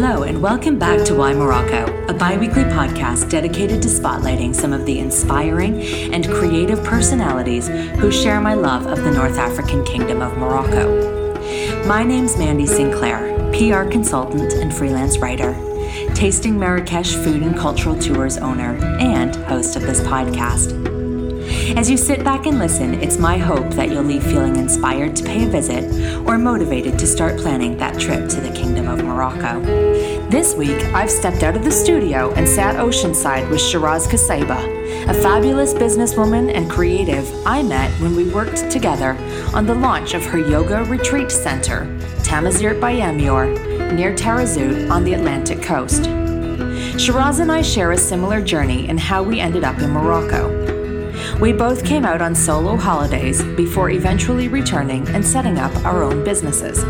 Hello, 0.00 0.22
and 0.22 0.40
welcome 0.40 0.78
back 0.78 1.04
to 1.06 1.14
Why 1.16 1.34
Morocco, 1.34 2.06
a 2.06 2.14
bi 2.14 2.36
weekly 2.36 2.62
podcast 2.62 3.28
dedicated 3.28 3.82
to 3.82 3.88
spotlighting 3.88 4.54
some 4.54 4.72
of 4.72 4.86
the 4.86 5.00
inspiring 5.00 5.82
and 6.14 6.24
creative 6.24 6.84
personalities 6.84 7.66
who 7.66 8.12
share 8.12 8.40
my 8.40 8.54
love 8.54 8.86
of 8.86 8.98
the 9.02 9.10
North 9.10 9.38
African 9.38 9.84
Kingdom 9.84 10.22
of 10.22 10.38
Morocco. 10.38 11.84
My 11.88 12.04
name's 12.04 12.38
Mandy 12.38 12.64
Sinclair, 12.64 13.34
PR 13.50 13.90
consultant 13.90 14.52
and 14.52 14.72
freelance 14.72 15.18
writer, 15.18 15.52
tasting 16.14 16.56
Marrakesh 16.56 17.16
food 17.16 17.42
and 17.42 17.56
cultural 17.56 17.98
tours 17.98 18.36
owner, 18.38 18.76
and 19.00 19.34
host 19.34 19.74
of 19.74 19.82
this 19.82 20.00
podcast. 20.02 20.87
As 21.76 21.90
you 21.90 21.96
sit 21.96 22.24
back 22.24 22.46
and 22.46 22.58
listen, 22.58 22.94
it's 22.94 23.18
my 23.18 23.36
hope 23.36 23.70
that 23.74 23.90
you'll 23.90 24.02
leave 24.02 24.22
feeling 24.22 24.56
inspired 24.56 25.14
to 25.16 25.24
pay 25.24 25.44
a 25.44 25.48
visit 25.48 25.84
or 26.26 26.38
motivated 26.38 26.98
to 26.98 27.06
start 27.06 27.38
planning 27.38 27.76
that 27.76 28.00
trip 28.00 28.28
to 28.30 28.40
the 28.40 28.50
Kingdom 28.50 28.88
of 28.88 29.04
Morocco. 29.04 29.60
This 30.30 30.54
week, 30.54 30.82
I've 30.94 31.10
stepped 31.10 31.42
out 31.42 31.56
of 31.56 31.64
the 31.64 31.70
studio 31.70 32.32
and 32.34 32.48
sat 32.48 32.76
oceanside 32.76 33.50
with 33.50 33.60
Shiraz 33.60 34.06
Kasaiba, 34.06 35.08
a 35.08 35.14
fabulous 35.14 35.74
businesswoman 35.74 36.52
and 36.54 36.70
creative 36.70 37.30
I 37.46 37.62
met 37.62 37.90
when 38.00 38.16
we 38.16 38.32
worked 38.32 38.70
together 38.70 39.16
on 39.54 39.66
the 39.66 39.74
launch 39.74 40.14
of 40.14 40.24
her 40.24 40.38
yoga 40.38 40.84
retreat 40.84 41.30
center, 41.30 41.84
Tamazirt 42.22 42.80
by 42.80 42.94
Amior, 42.94 43.92
near 43.94 44.14
Taghazout 44.14 44.90
on 44.90 45.04
the 45.04 45.14
Atlantic 45.14 45.62
coast. 45.62 46.04
Shiraz 46.98 47.40
and 47.40 47.52
I 47.52 47.62
share 47.62 47.92
a 47.92 47.98
similar 47.98 48.40
journey 48.40 48.88
in 48.88 48.96
how 48.96 49.22
we 49.22 49.38
ended 49.38 49.64
up 49.64 49.78
in 49.78 49.90
Morocco. 49.90 50.57
We 51.40 51.52
both 51.52 51.84
came 51.84 52.04
out 52.04 52.20
on 52.20 52.34
solo 52.34 52.76
holidays 52.76 53.44
before 53.56 53.90
eventually 53.90 54.48
returning 54.48 55.06
and 55.10 55.24
setting 55.24 55.56
up 55.56 55.74
our 55.84 56.02
own 56.02 56.24
businesses. 56.24 56.82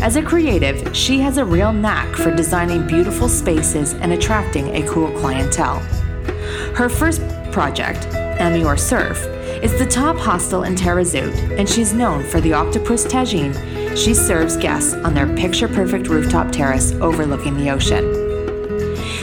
As 0.00 0.14
a 0.14 0.22
creative, 0.22 0.96
she 0.96 1.18
has 1.18 1.38
a 1.38 1.44
real 1.44 1.72
knack 1.72 2.14
for 2.14 2.32
designing 2.34 2.86
beautiful 2.86 3.28
spaces 3.28 3.94
and 3.94 4.12
attracting 4.12 4.76
a 4.76 4.88
cool 4.88 5.10
clientele. 5.18 5.80
Her 6.76 6.88
first 6.88 7.20
project, 7.50 8.06
Amior 8.38 8.78
Surf, 8.78 9.18
is 9.60 9.76
the 9.76 9.86
top 9.86 10.16
hostel 10.16 10.62
in 10.62 10.76
Taghazout, 10.76 11.58
and 11.58 11.68
she's 11.68 11.92
known 11.92 12.22
for 12.24 12.40
the 12.40 12.52
octopus 12.52 13.06
tagine 13.06 13.52
she 13.96 14.14
serves 14.14 14.56
guests 14.56 14.94
on 14.94 15.14
their 15.14 15.26
picture 15.36 15.68
perfect 15.68 16.08
rooftop 16.08 16.50
terrace 16.50 16.92
overlooking 16.92 17.56
the 17.56 17.70
ocean. 17.70 18.21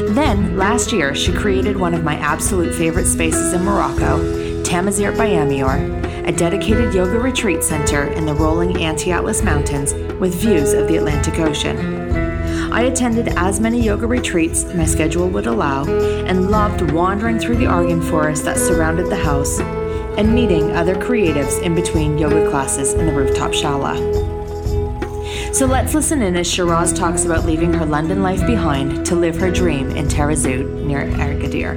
Then, 0.10 0.58
last 0.58 0.92
year, 0.92 1.14
she 1.14 1.32
created 1.32 1.78
one 1.78 1.94
of 1.94 2.04
my 2.04 2.16
absolute 2.16 2.74
favorite 2.74 3.06
spaces 3.06 3.54
in 3.54 3.64
Morocco, 3.64 4.18
Tamazirt 4.64 5.16
by 5.16 5.28
Amior, 5.28 6.28
a 6.28 6.32
dedicated 6.32 6.96
yoga 6.96 7.20
retreat 7.20 7.64
center 7.64 8.06
in 8.06 8.26
the 8.26 8.34
rolling 8.34 8.82
Anti 8.82 9.12
Atlas 9.12 9.44
Mountains 9.44 9.94
with 10.20 10.34
views 10.34 10.74
of 10.74 10.88
the 10.88 10.98
Atlantic 10.98 11.38
Ocean. 11.38 11.78
I 12.74 12.82
attended 12.84 13.28
as 13.38 13.60
many 13.60 13.84
yoga 13.84 14.08
retreats 14.08 14.64
my 14.74 14.86
schedule 14.86 15.30
would 15.30 15.46
allow 15.46 15.86
and 16.26 16.50
loved 16.50 16.90
wandering 16.92 17.38
through 17.38 17.58
the 17.58 17.68
Argan 17.68 18.02
forest 18.02 18.46
that 18.46 18.58
surrounded 18.58 19.12
the 19.12 19.16
house 19.16 19.60
and 19.60 20.34
meeting 20.34 20.72
other 20.76 20.96
creatives 20.96 21.62
in 21.62 21.76
between 21.76 22.18
yoga 22.18 22.50
classes 22.50 22.94
in 22.94 23.06
the 23.06 23.14
rooftop 23.14 23.52
shala. 23.52 24.29
So 25.52 25.66
let's 25.66 25.94
listen 25.94 26.22
in 26.22 26.38
as 26.38 26.50
Shiraz 26.50 26.94
talks 26.94 27.26
about 27.26 27.44
leaving 27.44 27.74
her 27.74 27.86
London 27.86 28.22
life 28.22 28.46
behind 28.46 29.06
to 29.08 29.16
live 29.16 29.36
her 29.38 29.52
dream 29.52 29.90
in 29.92 30.08
Taghazout 30.08 30.86
near 30.86 31.02
Agadir. 31.02 31.76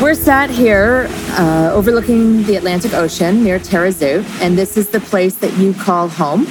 We're 0.00 0.14
sat 0.14 0.48
here 0.48 1.06
uh, 1.32 1.70
overlooking 1.72 2.42
the 2.44 2.56
Atlantic 2.56 2.94
Ocean 2.94 3.44
near 3.44 3.58
Taghazout, 3.60 4.24
and 4.40 4.56
this 4.56 4.78
is 4.78 4.88
the 4.88 4.98
place 4.98 5.36
that 5.36 5.56
you 5.58 5.74
call 5.74 6.08
home 6.08 6.46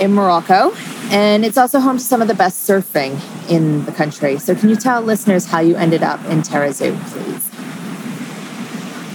in 0.00 0.14
Morocco. 0.14 0.74
And 1.10 1.44
it's 1.44 1.58
also 1.58 1.78
home 1.78 1.98
to 1.98 2.02
some 2.02 2.22
of 2.22 2.28
the 2.28 2.34
best 2.34 2.68
surfing 2.68 3.20
in 3.50 3.84
the 3.84 3.92
country. 3.92 4.38
So, 4.38 4.54
can 4.54 4.70
you 4.70 4.76
tell 4.76 5.02
listeners 5.02 5.46
how 5.46 5.60
you 5.60 5.76
ended 5.76 6.02
up 6.02 6.24
in 6.24 6.40
Taghazout, 6.40 6.98
please? 7.10 7.45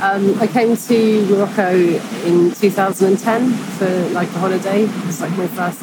Um, 0.01 0.33
I 0.41 0.47
came 0.47 0.75
to 0.75 1.25
Morocco 1.27 1.77
in 1.77 2.51
2010 2.55 3.53
for 3.77 4.09
like 4.09 4.29
a 4.29 4.39
holiday. 4.39 4.85
It 4.85 5.05
was 5.05 5.21
like 5.21 5.29
my 5.37 5.45
first 5.45 5.79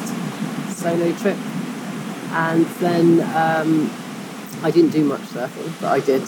solo 0.77 1.13
trip, 1.13 1.37
and 2.31 2.65
then 2.81 3.21
um, 3.33 3.89
I 4.61 4.71
didn't 4.71 4.89
do 4.89 5.05
much 5.05 5.21
surfing, 5.21 5.71
but 5.79 5.87
I 5.87 6.01
did 6.01 6.27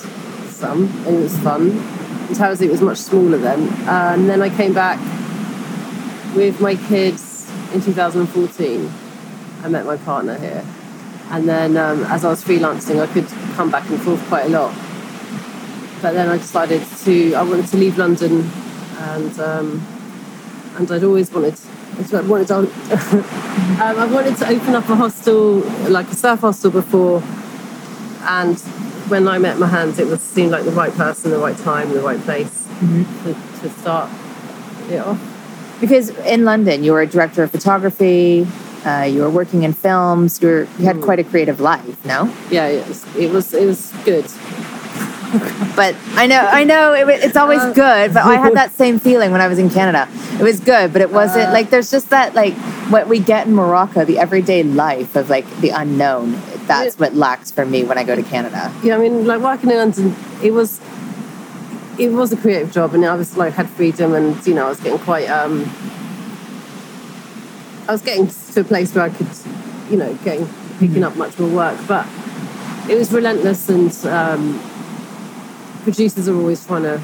some, 0.49 0.85
and 1.05 1.17
it 1.17 1.19
was 1.19 1.37
fun. 1.39 1.71
And 1.71 2.29
Taghazout 2.37 2.71
was 2.71 2.79
much 2.81 2.97
smaller 2.97 3.37
then, 3.37 3.67
uh, 3.85 4.13
and 4.13 4.29
then 4.29 4.41
I 4.41 4.47
came 4.55 4.73
back 4.73 4.97
with 6.33 6.61
my 6.61 6.75
kids 6.75 7.51
in 7.73 7.81
2014. 7.81 8.89
I 9.63 9.67
met 9.67 9.85
my 9.85 9.97
partner 9.97 10.39
here, 10.39 10.65
and 11.31 11.45
then 11.49 11.75
um, 11.75 12.05
as 12.05 12.23
I 12.23 12.29
was 12.29 12.41
freelancing, 12.41 13.01
I 13.01 13.07
could 13.11 13.27
come 13.57 13.69
back 13.69 13.89
and 13.89 14.01
forth 14.01 14.25
quite 14.29 14.45
a 14.45 14.49
lot 14.49 14.73
but 16.01 16.13
then 16.13 16.29
I 16.29 16.37
decided 16.37 16.85
to 17.03 17.35
I 17.35 17.43
wanted 17.43 17.67
to 17.67 17.77
leave 17.77 17.97
London, 17.97 18.49
and 18.97 19.39
um, 19.39 19.87
and 20.77 20.91
I'd 20.91 21.03
always 21.03 21.31
wanted 21.31 21.57
I 22.13 22.21
wanted 22.21 22.47
to, 22.47 22.55
um, 22.59 22.65
I 23.79 24.05
wanted 24.11 24.37
to 24.37 24.47
open 24.47 24.75
up 24.75 24.89
a 24.89 24.95
hostel 24.95 25.59
like 25.89 26.07
a 26.07 26.15
surf 26.15 26.39
hostel 26.39 26.71
before, 26.71 27.21
and 28.23 28.57
when 29.09 29.27
I 29.27 29.37
met 29.37 29.57
Mahans, 29.57 29.99
it 29.99 30.07
was 30.07 30.21
seemed 30.21 30.51
like 30.51 30.63
the 30.63 30.71
right 30.71 30.93
person, 30.93 31.31
the 31.31 31.37
right 31.37 31.57
time, 31.57 31.89
the 31.93 32.01
right 32.01 32.19
place 32.21 32.65
mm-hmm. 32.79 33.03
to, 33.23 33.59
to 33.61 33.79
start 33.79 34.09
it 34.89 34.97
off. 34.97 35.19
Because 35.79 36.09
in 36.09 36.45
London, 36.45 36.83
you 36.83 36.93
were 36.93 37.01
a 37.01 37.07
director 37.07 37.43
of 37.43 37.51
photography. 37.51 38.47
Uh, 38.85 39.03
you 39.03 39.21
were 39.21 39.29
working 39.29 39.63
in 39.63 39.73
films. 39.73 40.41
You, 40.41 40.47
were, 40.47 40.67
you 40.79 40.85
had 40.85 40.95
mm. 40.95 41.03
quite 41.03 41.19
a 41.19 41.23
creative 41.23 41.59
life, 41.59 42.03
no? 42.05 42.33
Yeah, 42.49 42.67
it 42.67 42.87
was, 42.87 43.15
it 43.15 43.31
was. 43.31 43.53
It 43.53 43.65
was 43.65 43.93
good 44.05 44.25
but 45.77 45.95
I 46.15 46.27
know, 46.27 46.41
I 46.41 46.65
know, 46.65 46.93
it, 46.93 47.07
it's 47.23 47.37
always 47.37 47.61
uh, 47.61 47.71
good. 47.71 48.13
But 48.13 48.25
I 48.25 48.35
had 48.35 48.53
that 48.55 48.71
same 48.71 48.99
feeling 48.99 49.31
when 49.31 49.39
I 49.39 49.47
was 49.47 49.59
in 49.59 49.69
Canada. 49.69 50.09
It 50.37 50.43
was 50.43 50.59
good, 50.59 50.91
but 50.91 51.01
it 51.01 51.09
wasn't 51.09 51.47
uh, 51.47 51.53
like 51.53 51.69
there's 51.69 51.89
just 51.89 52.09
that 52.09 52.35
like 52.35 52.53
what 52.91 53.07
we 53.07 53.19
get 53.19 53.47
in 53.47 53.53
Morocco, 53.53 54.03
the 54.03 54.19
everyday 54.19 54.63
life 54.63 55.15
of 55.15 55.29
like 55.29 55.49
the 55.61 55.69
unknown. 55.69 56.33
That's 56.67 56.99
what 56.99 57.15
lacks 57.15 57.49
for 57.49 57.65
me 57.65 57.85
when 57.85 57.97
I 57.97 58.03
go 58.03 58.13
to 58.13 58.23
Canada. 58.23 58.73
Yeah, 58.83 58.95
I 58.95 58.99
mean, 58.99 59.25
like 59.25 59.41
working 59.41 59.69
in 59.71 59.77
London, 59.77 60.15
it 60.43 60.51
was 60.51 60.81
it 61.97 62.09
was 62.11 62.33
a 62.33 62.37
creative 62.37 62.73
job, 62.73 62.93
and 62.93 63.05
I 63.05 63.15
was 63.15 63.37
like 63.37 63.53
had 63.53 63.69
freedom, 63.69 64.13
and 64.13 64.45
you 64.45 64.53
know, 64.53 64.65
I 64.65 64.69
was 64.69 64.81
getting 64.81 64.99
quite 64.99 65.29
um, 65.29 65.63
I 67.87 67.93
was 67.93 68.01
getting 68.01 68.27
to 68.27 68.59
a 68.59 68.63
place 68.65 68.93
where 68.93 69.05
I 69.05 69.09
could, 69.11 69.29
you 69.89 69.95
know, 69.95 70.13
getting 70.25 70.45
picking 70.77 71.05
up 71.05 71.15
much 71.15 71.39
more 71.39 71.49
work, 71.49 71.79
but 71.87 72.05
it 72.89 72.97
was 72.97 73.13
relentless 73.13 73.69
and. 73.69 73.95
Um, 74.07 74.70
producers 75.83 76.27
are 76.27 76.35
always 76.35 76.65
trying 76.65 76.83
to 76.83 77.01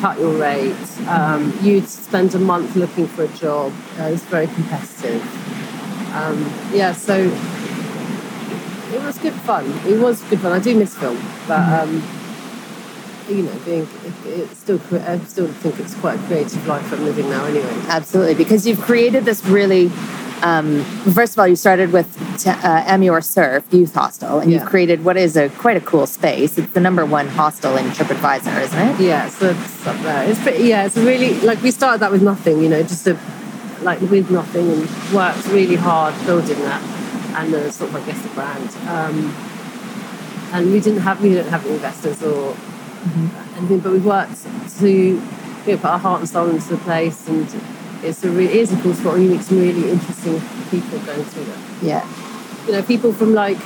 cut 0.00 0.18
your 0.18 0.34
rate. 0.34 0.74
Um, 1.06 1.56
you'd 1.62 1.88
spend 1.88 2.34
a 2.34 2.38
month 2.38 2.74
looking 2.76 3.06
for 3.06 3.24
a 3.24 3.28
job. 3.28 3.72
Uh, 3.98 4.04
it's 4.04 4.22
very 4.24 4.46
competitive. 4.48 5.22
Um, 6.14 6.42
yeah, 6.72 6.92
so 6.92 7.16
it 8.92 9.02
was 9.02 9.18
good 9.18 9.32
fun. 9.32 9.64
It 9.86 9.98
was 9.98 10.20
good 10.22 10.40
fun. 10.40 10.52
I 10.52 10.58
do 10.58 10.76
miss 10.76 10.96
film, 10.96 11.18
but 11.48 11.60
um, 11.60 12.02
you 13.28 13.42
know, 13.42 13.58
being 13.64 13.88
it's 14.24 14.58
still 14.58 14.80
I 14.92 15.18
still 15.20 15.48
think 15.48 15.78
it's 15.80 15.94
quite 15.94 16.18
a 16.18 16.22
creative 16.24 16.66
life 16.66 16.92
I'm 16.92 17.04
living 17.04 17.30
now. 17.30 17.44
Anyway, 17.44 17.72
absolutely, 17.88 18.34
because 18.34 18.66
you've 18.66 18.80
created 18.80 19.24
this 19.24 19.44
really 19.44 19.90
um, 20.42 20.84
first 21.14 21.34
of 21.34 21.38
all, 21.38 21.46
you 21.46 21.56
started 21.56 21.92
with 21.92 22.08
t- 22.38 22.50
uh, 22.50 22.84
Amior 22.84 23.22
Surf 23.22 23.64
Youth 23.70 23.94
Hostel, 23.94 24.40
and 24.40 24.50
yeah. 24.50 24.60
you 24.60 24.66
created 24.66 25.04
what 25.04 25.16
is 25.16 25.36
a 25.36 25.48
quite 25.50 25.76
a 25.76 25.80
cool 25.80 26.06
space. 26.06 26.58
It's 26.58 26.72
the 26.72 26.80
number 26.80 27.06
one 27.06 27.28
hostel 27.28 27.76
in 27.76 27.86
TripAdvisor, 27.86 28.60
isn't 28.60 28.78
it? 28.78 29.00
Yeah, 29.00 29.28
so 29.28 29.50
it's 29.50 29.86
up 29.86 30.00
there. 30.02 30.28
It's 30.28 30.42
pretty, 30.42 30.64
yeah, 30.64 30.84
it's 30.86 30.96
really 30.96 31.34
like 31.40 31.62
we 31.62 31.70
started 31.70 32.00
that 32.00 32.10
with 32.10 32.22
nothing, 32.22 32.60
you 32.62 32.68
know, 32.68 32.82
just 32.82 33.06
a, 33.06 33.18
like 33.82 34.00
with 34.00 34.30
nothing, 34.30 34.68
and 34.68 35.14
worked 35.14 35.46
really 35.48 35.76
hard 35.76 36.14
building 36.26 36.58
that, 36.60 36.82
and 37.36 37.54
uh, 37.54 37.70
sort 37.70 37.90
of 37.90 37.96
I 37.96 38.06
guess 38.06 38.20
the 38.22 38.28
brand. 38.30 38.68
Um, 38.88 39.34
and 40.52 40.72
we 40.72 40.80
didn't 40.80 41.00
have 41.00 41.22
we 41.22 41.30
didn't 41.30 41.50
have 41.50 41.64
investors 41.66 42.22
or 42.22 42.52
mm-hmm. 42.52 43.58
anything, 43.58 43.78
but 43.78 43.92
we 43.92 44.00
worked 44.00 44.44
to 44.80 44.90
you 44.90 45.22
know, 45.66 45.76
put 45.76 45.84
our 45.84 45.98
heart 45.98 46.20
and 46.20 46.28
soul 46.28 46.50
into 46.50 46.68
the 46.68 46.78
place 46.78 47.28
and 47.28 47.48
it's 48.02 48.24
a 48.24 48.30
re- 48.30 48.46
it 48.46 48.56
is 48.56 48.72
a 48.72 49.10
and 49.10 49.24
you 49.24 49.30
meet 49.30 49.42
some 49.42 49.58
really 49.58 49.90
interesting 49.90 50.40
people 50.70 50.98
going 51.00 51.24
through 51.24 51.44
there. 51.44 51.58
Yeah. 51.82 52.66
You 52.66 52.72
know, 52.72 52.82
people 52.82 53.12
from 53.12 53.34
like 53.34 53.58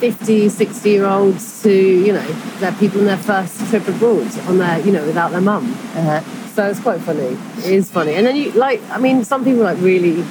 50, 0.00 0.48
60 0.48 0.90
year 0.90 1.06
olds 1.06 1.62
to, 1.62 1.72
you 1.72 2.12
know, 2.12 2.26
they're 2.58 2.72
people 2.72 3.00
in 3.00 3.06
their 3.06 3.16
first 3.16 3.58
trip 3.70 3.86
abroad 3.88 4.26
on 4.46 4.58
their, 4.58 4.80
you 4.80 4.92
know, 4.92 5.04
without 5.06 5.30
their 5.30 5.40
mum. 5.40 5.72
Uh-huh. 5.72 6.20
So 6.54 6.68
it's 6.68 6.80
quite 6.80 7.00
funny. 7.00 7.38
It 7.58 7.72
is 7.72 7.90
funny. 7.90 8.14
And 8.14 8.26
then 8.26 8.36
you 8.36 8.52
like, 8.52 8.82
I 8.90 8.98
mean, 8.98 9.24
some 9.24 9.44
people 9.44 9.62
like 9.62 9.78
really, 9.80 10.24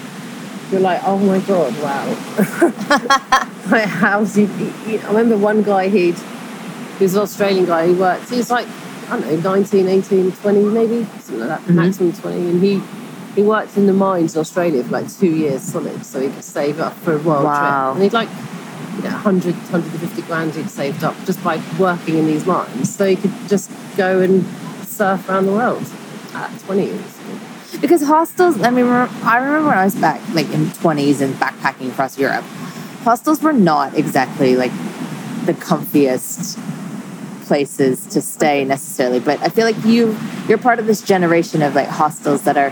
you're 0.71 0.81
like, 0.81 1.01
oh 1.03 1.17
my 1.17 1.39
God, 1.39 1.73
wow. 1.81 2.05
like, 3.71 3.85
how's 3.85 4.35
he, 4.35 4.45
he, 4.45 5.00
I 5.00 5.07
remember 5.07 5.38
one 5.38 5.63
guy 5.63 5.89
he'd, 5.89 6.17
he 6.17 7.03
was 7.03 7.15
an 7.15 7.21
Australian 7.21 7.65
guy 7.65 7.88
who 7.88 7.95
worked, 7.95 8.29
he 8.29 8.38
was 8.38 8.51
like 8.51 8.67
I 9.13 9.19
don't 9.21 9.44
know, 9.44 9.51
19, 9.51 9.88
18, 9.88 10.31
20 10.31 10.63
maybe, 10.65 11.04
something 11.06 11.39
like 11.39 11.50
that, 11.50 11.62
mm-hmm. 11.62 11.75
maximum 11.75 12.13
20. 12.13 12.38
And 12.50 12.63
he 12.63 12.81
he 13.36 13.42
worked 13.42 13.77
in 13.77 13.88
the 13.88 13.94
mines 13.94 14.36
in 14.36 14.42
Australia 14.42 14.83
for 14.83 14.92
like 14.92 15.12
two 15.12 15.36
years 15.36 15.62
solid, 15.63 16.06
so 16.06 16.19
he 16.21 16.30
could 16.30 16.44
save 16.44 16.80
up 16.80 16.94
for 16.98 17.13
a 17.13 17.18
world 17.18 17.45
Wow. 17.45 17.94
trip. 17.94 17.95
And 17.95 18.04
he'd 18.04 18.13
like, 18.13 18.30
you 18.98 19.04
know, 19.04 19.10
100, 19.10 19.56
150 19.56 20.21
grand 20.24 20.54
he'd 20.54 20.69
saved 20.69 21.04
up 21.04 21.15
just 21.25 21.44
by 21.44 21.60
working 21.80 22.18
in 22.18 22.27
these 22.27 22.45
mines. 22.45 22.94
So 22.95 23.07
he 23.07 23.15
could 23.15 23.33
just 23.48 23.71
go 23.98 24.21
and 24.21 24.45
surf 24.86 25.27
around 25.27 25.48
the 25.48 25.51
world 25.54 25.83
at 26.36 26.60
20 26.60 26.86
years. 26.86 27.19
Because 27.81 28.04
hostels, 28.04 28.62
I 28.62 28.69
mean, 28.69 28.86
I 28.86 29.38
remember 29.38 29.69
when 29.69 29.77
I 29.80 29.86
was 29.86 29.95
back, 29.95 30.21
like 30.36 30.48
in 30.54 30.65
20s 30.68 31.21
and 31.21 31.33
backpacking 31.36 31.89
across 31.89 32.19
Europe, 32.19 32.44
hostels 33.04 33.42
were 33.42 33.51
not 33.51 33.98
exactly 33.98 34.56
like 34.56 34.71
the 35.45 35.54
comfiest 35.54 36.57
places 37.44 38.06
to 38.07 38.22
stay 38.22 38.66
necessarily. 38.66 39.19
But 39.19 39.42
I 39.42 39.50
feel 39.50 39.66
like 39.66 39.84
you, 39.86 40.18
you're 40.48 40.57
part 40.57 40.80
of 40.80 40.86
this 40.88 41.01
generation 41.01 41.62
of 41.62 41.75
like 41.75 41.88
hostels 41.88 42.44
that 42.44 42.57
are 42.57 42.72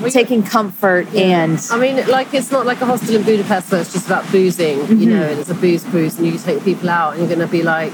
Well, 0.00 0.10
taking 0.10 0.42
comfort 0.42 1.06
and 1.14 1.58
I 1.72 1.78
mean, 1.78 2.06
like 2.08 2.32
it's 2.34 2.50
not 2.52 2.66
like 2.66 2.80
a 2.80 2.86
hostel 2.86 3.16
in 3.16 3.22
Budapest 3.24 3.72
where 3.72 3.80
it's 3.80 3.92
just 3.92 4.06
about 4.06 4.30
boozing, 4.30 4.78
Mm-hmm. 4.78 5.00
you 5.00 5.10
know, 5.10 5.22
and 5.22 5.40
it's 5.40 5.50
a 5.50 5.54
booze 5.54 5.84
cruise, 5.84 6.18
and 6.18 6.26
you 6.26 6.38
take 6.38 6.62
people 6.64 6.88
out, 6.88 7.16
and 7.16 7.28
you're 7.28 7.38
to 7.38 7.46
be 7.46 7.62
like 7.62 7.92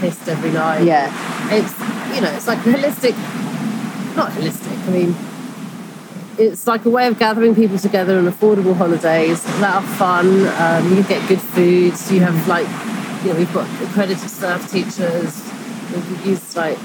pissed 0.00 0.28
every 0.28 0.50
night. 0.50 0.82
yeah, 0.84 1.08
it's 1.50 1.72
you 2.14 2.20
know, 2.20 2.30
it's 2.36 2.46
like 2.46 2.58
holistic, 2.60 3.14
not 4.16 4.30
holistic. 4.32 4.76
I 4.88 4.90
mean, 4.90 5.14
it's 6.38 6.66
like 6.66 6.84
a 6.84 6.90
way 6.90 7.06
of 7.06 7.18
gathering 7.18 7.54
people 7.54 7.78
together 7.78 8.18
on 8.18 8.26
affordable 8.26 8.76
holidays 8.76 9.42
that 9.60 9.74
are 9.76 9.88
fun. 9.96 10.26
Um, 10.60 10.94
you 10.96 11.02
get 11.04 11.26
good 11.28 11.40
foods. 11.40 12.12
You 12.12 12.20
have 12.20 12.36
like, 12.46 12.66
you 13.26 13.32
know, 13.32 13.38
we've 13.40 13.52
got 13.52 13.68
accredited 13.82 14.30
staff 14.30 14.70
teachers. 14.70 15.42
We've 15.92 16.26
used 16.26 16.54
like, 16.54 16.78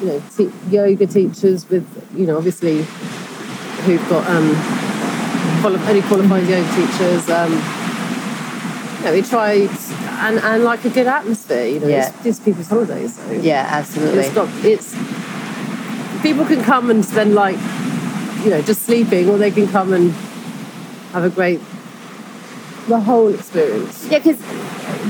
you 0.00 0.06
know, 0.08 0.22
te- 0.36 0.52
yoga 0.68 1.06
teachers 1.06 1.66
with, 1.70 1.86
you 2.14 2.26
know, 2.26 2.36
obviously 2.36 2.82
who've 3.84 4.06
got 4.10 4.28
um, 4.28 4.50
quali- 5.62 5.80
only 5.88 6.02
qualified 6.02 6.46
yoga 6.46 6.68
teachers. 6.74 7.30
Um, 7.30 7.52
you 8.98 9.04
know, 9.06 9.12
we 9.14 9.22
tried 9.22 9.70
and 10.26 10.38
and 10.38 10.64
like 10.64 10.84
a 10.84 10.90
good 10.90 11.06
atmosphere. 11.06 11.64
You 11.64 11.80
know, 11.80 11.88
Yeah. 11.88 12.08
it's, 12.18 12.26
it's 12.26 12.40
people's 12.40 12.68
holidays. 12.68 13.16
So 13.16 13.32
yeah, 13.32 13.66
absolutely. 13.70 14.20
it's 14.20 14.34
got 14.34 14.48
it's 14.64 14.92
people 16.22 16.44
can 16.44 16.62
come 16.62 16.90
and 16.90 17.02
spend 17.02 17.34
like 17.34 17.56
you 18.44 18.50
know 18.50 18.60
just 18.60 18.82
sleeping, 18.82 19.30
or 19.30 19.38
they 19.38 19.50
can 19.50 19.66
come 19.68 19.94
and 19.94 20.10
have 21.12 21.24
a 21.24 21.30
great 21.30 21.60
the 22.88 23.00
whole 23.00 23.32
experience. 23.32 24.06
Yeah, 24.10 24.18
because 24.18 24.38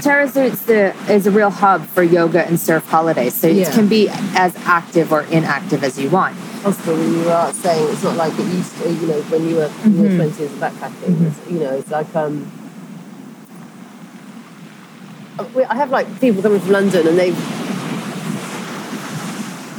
The 0.02 0.94
is 1.08 1.26
a 1.26 1.30
real 1.30 1.50
hub 1.50 1.86
for 1.86 2.02
yoga 2.02 2.44
and 2.46 2.58
surf 2.58 2.84
holidays, 2.86 3.34
so 3.34 3.46
it 3.48 3.68
can 3.72 3.86
be 3.88 4.08
as 4.10 4.54
active 4.64 5.12
or 5.12 5.22
inactive 5.22 5.84
as 5.84 5.98
you 5.98 6.10
want. 6.10 6.36
Also, 6.64 6.96
when 6.96 7.12
you 7.12 7.28
are 7.30 7.52
saying 7.52 7.92
it's 7.92 8.02
not 8.02 8.16
like 8.16 8.32
it 8.38 8.46
used 8.46 8.76
to, 8.78 8.88
you 8.92 9.06
know, 9.06 9.20
when 9.22 9.48
you 9.48 9.56
were 9.56 9.70
in 9.84 9.94
your 9.96 10.10
Mhm. 10.10 10.16
twenties 10.16 10.40
and 10.52 10.60
backpacking. 10.60 11.26
It's, 11.26 11.50
you 11.50 11.60
know, 11.60 11.70
it's 11.74 11.90
like 11.90 12.14
um. 12.16 12.50
I 15.38 15.74
have 15.74 15.90
like 15.90 16.20
people 16.20 16.42
coming 16.42 16.60
from 16.60 16.70
London 16.70 17.06
and 17.08 17.18
they, 17.18 17.28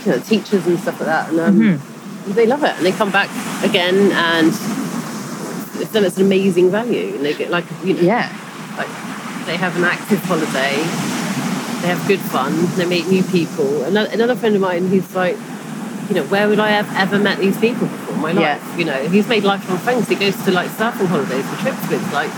you 0.05 0.11
know, 0.11 0.19
teachers 0.19 0.65
and 0.67 0.79
stuff 0.79 0.99
like 0.99 1.07
that, 1.07 1.29
and 1.29 1.39
um, 1.39 1.81
they 2.27 2.45
love 2.45 2.63
it 2.63 2.75
and 2.77 2.85
they 2.85 2.91
come 2.91 3.11
back 3.11 3.29
again 3.63 4.11
and 4.11 4.53
for 4.53 5.85
them 5.85 6.03
it's 6.05 6.17
an 6.17 6.23
amazing 6.25 6.71
value 6.71 7.15
and 7.15 7.23
they 7.25 7.33
get 7.33 7.49
like 7.51 7.65
you 7.83 7.93
know 7.93 8.01
Yeah, 8.01 8.29
like 8.77 8.87
they 9.45 9.57
have 9.57 9.75
an 9.77 9.83
active 9.83 10.19
holiday 10.25 10.75
they 11.81 11.87
have 11.93 12.03
good 12.07 12.19
fun 12.19 12.51
they 12.77 12.85
meet 12.85 13.07
new 13.07 13.23
people 13.23 13.83
another, 13.83 14.09
another 14.11 14.35
friend 14.35 14.55
of 14.55 14.61
mine 14.61 14.87
who's 14.87 15.13
like 15.15 15.37
you 16.09 16.15
know 16.15 16.23
where 16.25 16.47
would 16.49 16.59
i 16.59 16.69
have 16.69 16.89
ever 16.95 17.17
met 17.19 17.37
these 17.39 17.57
people 17.57 17.87
before 17.87 18.15
in 18.15 18.21
my 18.21 18.31
Yeah. 18.31 18.57
life 18.57 18.79
you 18.79 18.85
know 18.85 19.07
he's 19.09 19.27
made 19.27 19.43
lifelong 19.43 19.77
friends 19.79 20.07
he 20.07 20.15
goes 20.15 20.35
to 20.45 20.51
like 20.51 20.69
surfing 20.71 21.07
holidays 21.07 21.45
for 21.49 21.57
trips 21.61 21.87
with 21.89 22.03
like 22.13 22.31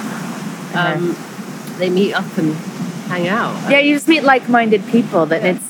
um, 0.76 1.16
they 1.80 1.90
meet 1.90 2.14
up 2.14 2.26
and 2.38 2.54
hang 3.08 3.28
out 3.28 3.56
yeah. 3.72 3.80
You 3.80 3.96
just 3.96 4.08
meet 4.10 4.24
like-minded 4.24 4.86
people. 4.88 5.26
That 5.26 5.42
Yeah. 5.42 5.52
it's 5.56 5.66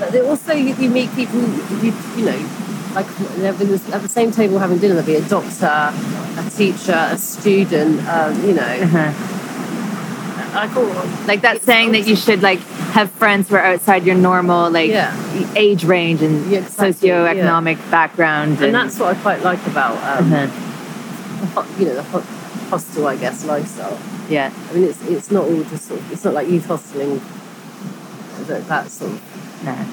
but 0.00 0.10
they 0.12 0.20
also 0.20 0.52
you, 0.52 0.74
you 0.74 0.90
meet 0.90 1.10
people 1.14 1.40
you, 1.84 1.92
you 2.16 2.24
know 2.26 2.50
like 2.94 3.06
this- 3.16 3.88
at 3.92 4.02
the 4.02 4.08
same 4.08 4.30
table 4.32 4.58
having 4.58 4.78
dinner 4.78 4.94
there'll 4.94 5.06
be 5.06 5.14
a 5.16 5.28
doctor 5.28 5.66
a 5.66 6.50
teacher 6.50 6.98
a 7.12 7.16
student 7.16 8.06
um, 8.08 8.32
you 8.44 8.52
know 8.54 8.62
uh-huh. 8.62 9.12
Call 10.72 10.84
like 11.26 11.42
that 11.42 11.62
saying 11.62 11.92
that 11.92 12.06
you 12.08 12.16
should 12.16 12.42
like 12.42 12.60
have 12.96 13.10
friends 13.12 13.48
who 13.48 13.56
are 13.56 13.64
outside 13.64 14.04
your 14.06 14.14
normal 14.16 14.70
like 14.70 14.90
Yeah. 14.90 15.12
age 15.54 15.84
range 15.84 16.22
and 16.22 16.50
Yeah, 16.50 16.60
exactly, 16.60 17.08
socioeconomic 17.10 17.78
background. 17.90 18.60
and 18.62 18.74
that's 18.74 18.98
what 18.98 19.14
I 19.16 19.20
quite 19.20 19.42
like 19.42 19.64
about 19.66 19.96
um, 20.20 20.32
uh 20.32 20.46
the 20.46 21.66
you 21.78 21.86
know 21.86 21.94
the 21.96 22.02
ho- 22.04 22.24
hostel 22.70 23.06
I 23.06 23.16
guess 23.16 23.44
lifestyle. 23.44 23.98
yeah, 24.30 24.50
I 24.70 24.72
mean 24.74 24.84
it's 24.84 25.02
it's 25.06 25.30
not 25.30 25.44
all 25.44 25.62
just 25.64 25.86
sort 25.88 26.00
of, 26.00 26.12
it's 26.12 26.24
not 26.24 26.32
like 26.34 26.48
youth 26.48 26.66
hosteling 26.66 27.20
that, 28.48 28.66
that 28.68 28.90
sort 28.90 29.12
of 29.12 29.20
nah. 29.64 29.84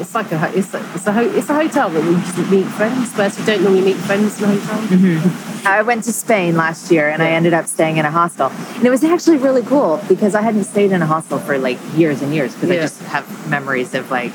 It's 0.00 0.14
like 0.14 0.30
a 0.32 0.52
it's 0.58 0.72
a, 0.74 0.94
it's 0.94 1.06
a 1.06 1.12
ho- 1.12 1.30
it's 1.38 1.48
a 1.48 1.54
hotel 1.54 1.88
that 1.90 2.02
we 2.04 2.14
just 2.16 2.50
meet 2.50 2.66
friends 2.66 3.12
whereas 3.14 3.38
we 3.38 3.44
don't 3.46 3.62
normally 3.62 3.82
meet 3.82 3.96
friends 3.96 4.40
in 4.42 4.50
a 4.50 4.56
hotel. 4.56 5.66
I 5.66 5.82
went 5.82 6.04
to 6.04 6.12
Spain 6.12 6.56
last 6.56 6.90
year 6.90 7.08
and 7.08 7.22
I 7.22 7.30
ended 7.30 7.54
up 7.54 7.66
staying 7.66 7.96
in 7.96 8.04
a 8.04 8.10
hostel. 8.10 8.48
And 8.76 8.84
it 8.84 8.90
was 8.90 9.02
actually 9.04 9.38
really 9.38 9.62
cool 9.62 10.00
because 10.08 10.34
I 10.34 10.42
hadn't 10.42 10.64
stayed 10.64 10.92
in 10.92 11.00
a 11.00 11.06
hostel 11.06 11.38
for 11.38 11.56
like 11.58 11.78
years 11.96 12.20
and 12.22 12.34
years 12.34 12.54
because 12.54 12.70
I 12.70 12.76
just 12.76 13.00
have 13.02 13.24
memories 13.48 13.94
of 13.94 14.10
like 14.10 14.32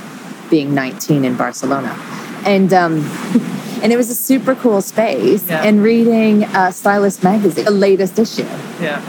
being 0.49 0.73
19 0.73 1.23
in 1.25 1.35
Barcelona. 1.35 1.93
And 2.45 2.73
um 2.73 2.93
and 3.83 3.91
it 3.93 3.97
was 3.97 4.09
a 4.09 4.15
super 4.15 4.55
cool 4.55 4.81
space 4.81 5.47
Yeah. 5.47 5.63
and 5.63 5.83
reading 5.83 6.43
uh, 6.45 6.71
Stylist 6.71 7.23
magazine, 7.23 7.65
the 7.65 7.71
latest 7.71 8.17
issue. 8.17 8.43
Yeah. 8.81 9.01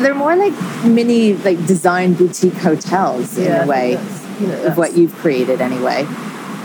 They're 0.00 0.14
more 0.14 0.34
like 0.36 0.54
mini 0.84 1.34
like 1.34 1.64
design 1.66 2.14
boutique 2.14 2.54
hotels 2.54 3.38
in 3.38 3.52
a 3.52 3.66
way 3.66 3.96
you 4.42 4.48
know, 4.48 4.64
of 4.66 4.76
what 4.76 4.90
you've 4.96 5.14
created 5.14 5.60
anyway 5.60 6.00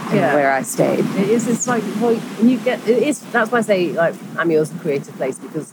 and 0.09 0.15
Yeah. 0.19 0.33
where 0.35 0.51
I 0.51 0.63
stayed. 0.63 1.05
It 1.21 1.29
is. 1.29 1.47
It's 1.47 1.67
like 1.67 1.83
well, 2.01 2.13
you 2.41 2.57
get. 2.59 2.79
It 2.87 3.03
is. 3.03 3.21
That's 3.31 3.51
why 3.51 3.59
I 3.59 3.61
say 3.61 3.91
like 3.91 4.15
Amiel's 4.39 4.71
a 4.73 4.77
creative 4.79 5.15
place 5.15 5.37
because 5.39 5.71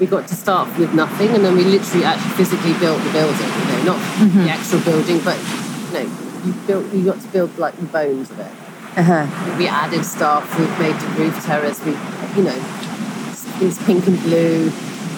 we 0.00 0.06
got 0.06 0.26
to 0.28 0.34
start 0.34 0.66
with 0.78 0.92
nothing 0.94 1.28
and 1.34 1.44
then 1.44 1.54
we 1.56 1.64
literally 1.64 2.04
actually 2.04 2.34
physically 2.40 2.74
built 2.80 3.00
the 3.04 3.12
building. 3.12 3.50
You 3.58 3.64
know, 3.70 3.82
not 3.92 4.00
Mm-hmm. 4.22 4.44
the 4.44 4.50
actual 4.50 4.80
building, 4.80 5.18
but 5.28 5.38
you 5.86 5.92
know, 5.98 6.06
you 6.44 6.52
built. 6.66 6.84
You 6.94 7.04
got 7.04 7.20
to 7.20 7.28
build 7.28 7.58
like 7.58 7.76
the 7.76 7.86
bones 7.86 8.30
of 8.30 8.38
it. 8.40 8.52
Uh-huh. 8.94 9.24
We 9.58 9.66
added 9.68 10.04
stuff. 10.04 10.44
We've 10.58 10.78
made 10.78 10.94
the 11.00 11.08
roof 11.18 11.36
terrace. 11.44 11.80
We, 11.84 11.92
you 12.36 12.44
know, 12.48 12.58
it's 13.64 13.78
pink 13.86 14.06
and 14.06 14.20
blue. 14.22 14.70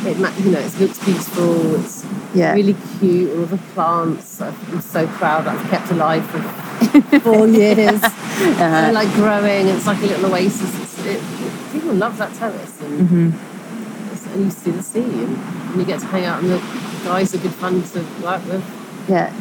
It, 0.06 0.16
you 0.44 0.50
know, 0.50 0.58
it 0.60 0.80
looks 0.80 0.98
beautiful. 1.04 1.76
It's 1.80 2.04
Yeah. 2.34 2.52
really 2.52 2.76
cute. 2.98 3.30
All 3.38 3.46
the 3.46 3.56
plants. 3.74 4.40
I'm 4.40 4.80
so 4.80 5.06
proud 5.06 5.46
that 5.46 5.58
I've 5.58 5.70
kept 5.70 5.90
alive 5.90 6.24
for 6.26 6.40
four 7.20 7.46
years. 7.48 8.02
Uh-huh. 8.02 8.54
They're 8.58 8.92
like 8.92 9.12
growing. 9.14 9.68
It's 9.68 9.86
like 9.86 9.98
a 10.02 10.06
little 10.06 10.26
oasis. 10.26 10.80
It's, 10.82 10.98
it, 11.06 11.16
it- 11.16 11.72
people 11.72 11.94
love 11.94 12.16
that 12.18 12.32
terrace, 12.34 12.80
and, 12.82 13.00
Mm-hmm. 13.08 14.12
it's, 14.12 14.26
and 14.26 14.44
you 14.44 14.50
see 14.50 14.70
the 14.70 14.82
sea, 14.82 15.00
and, 15.00 15.36
and 15.36 15.76
you 15.76 15.84
get 15.84 15.98
to 16.00 16.06
hang 16.06 16.24
out, 16.24 16.40
and 16.42 16.52
the 16.52 16.58
guys 17.04 17.34
are 17.34 17.38
good 17.38 17.52
fun 17.54 17.82
to 17.82 17.98
work 18.22 18.44
with. 18.46 18.62
Yeah. 19.08 19.32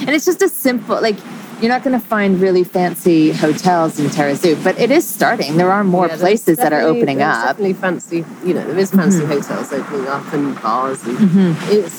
And 0.00 0.10
it's 0.10 0.26
just 0.26 0.42
a 0.42 0.48
simple, 0.48 1.00
like, 1.00 1.16
you're 1.64 1.72
not 1.72 1.82
going 1.82 1.98
to 1.98 2.06
find 2.06 2.42
really 2.42 2.62
fancy 2.62 3.32
hotels 3.32 3.98
in 3.98 4.04
Taghazout, 4.08 4.62
but 4.62 4.78
it 4.78 4.90
is 4.90 5.06
starting. 5.08 5.56
There 5.56 5.72
are 5.72 5.82
more 5.82 6.08
Yeah, 6.08 6.18
places 6.18 6.58
that 6.58 6.74
are 6.74 6.82
opening 6.82 7.22
up. 7.22 7.36
Mm-hmm. 7.36 7.46
Definitely 7.46 7.72
fancy, 7.72 8.24
you 8.44 8.52
know, 8.52 8.66
there 8.66 8.78
is 8.78 8.90
fancy 8.90 9.24
hotels 9.24 9.72
opening 9.72 10.06
up 10.06 10.30
and 10.34 10.60
bars, 10.60 11.02
and 11.04 11.16
it's. 11.72 11.96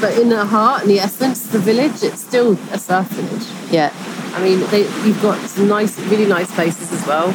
But 0.00 0.16
in 0.18 0.28
the 0.28 0.44
heart 0.44 0.82
and 0.82 0.90
the 0.90 1.00
essence, 1.00 1.46
of 1.46 1.52
the 1.52 1.58
village, 1.58 2.04
it's 2.04 2.20
still 2.20 2.52
a 2.70 2.78
surf 2.78 3.08
village. 3.08 3.72
Yeah. 3.72 3.92
I 4.36 4.40
mean, 4.40 4.60
they, 4.70 4.82
you've 5.04 5.20
got 5.20 5.44
some 5.48 5.66
nice, 5.66 5.98
really 6.02 6.26
nice 6.26 6.54
places 6.54 6.92
as 6.92 7.04
well. 7.08 7.26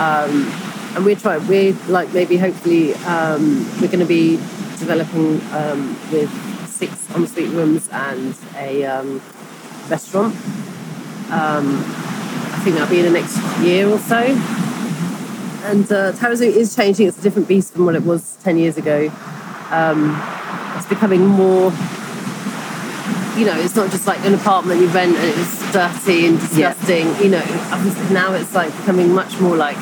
Um, 0.00 0.46
and 0.94 1.04
we're 1.04 1.16
trying, 1.16 1.44
we're 1.48 1.72
like 1.88 2.14
maybe 2.14 2.36
hopefully 2.36 2.94
um, 3.06 3.66
we're 3.80 3.88
going 3.88 3.98
to 3.98 4.06
be 4.06 4.36
developing 4.78 5.42
um, 5.50 5.98
with 6.12 6.30
six 6.68 6.92
ensuite 7.16 7.50
rooms 7.50 7.88
and 7.90 8.36
a 8.54 8.84
um, 8.84 9.20
restaurant. 9.88 10.34
Um, 11.30 11.82
I 11.84 12.60
think 12.62 12.76
that'll 12.76 12.88
be 12.90 13.00
in 13.00 13.06
the 13.06 13.18
next 13.18 13.36
year 13.62 13.88
or 13.88 13.98
so. 13.98 14.18
And 15.64 15.84
uh, 15.90 16.12
Taghazout 16.12 16.54
is 16.54 16.74
changing. 16.76 17.08
It's 17.08 17.18
a 17.18 17.22
different 17.22 17.48
beast 17.48 17.72
from 17.74 17.86
what 17.86 17.96
it 17.96 18.02
was 18.04 18.36
10 18.44 18.58
years 18.58 18.76
ago. 18.76 19.10
Um, 19.70 20.20
it's 20.76 20.86
becoming 20.86 21.26
more 21.26 21.72
you 23.36 23.44
know, 23.44 23.58
it's 23.60 23.76
not 23.76 23.90
just 23.90 24.06
like 24.06 24.18
an 24.24 24.32
apartment 24.32 24.80
you 24.80 24.86
rent 24.88 25.14
and 25.14 25.38
it's 25.40 25.60
dirty 25.70 26.26
and 26.26 26.38
Yeah. 26.54 26.72
disgusting. 26.72 27.06
You 27.22 27.30
know, 27.32 27.42
obviously 27.70 28.14
now 28.14 28.32
it's 28.32 28.54
like 28.54 28.74
becoming 28.78 29.12
much 29.12 29.38
more 29.40 29.56
like 29.56 29.76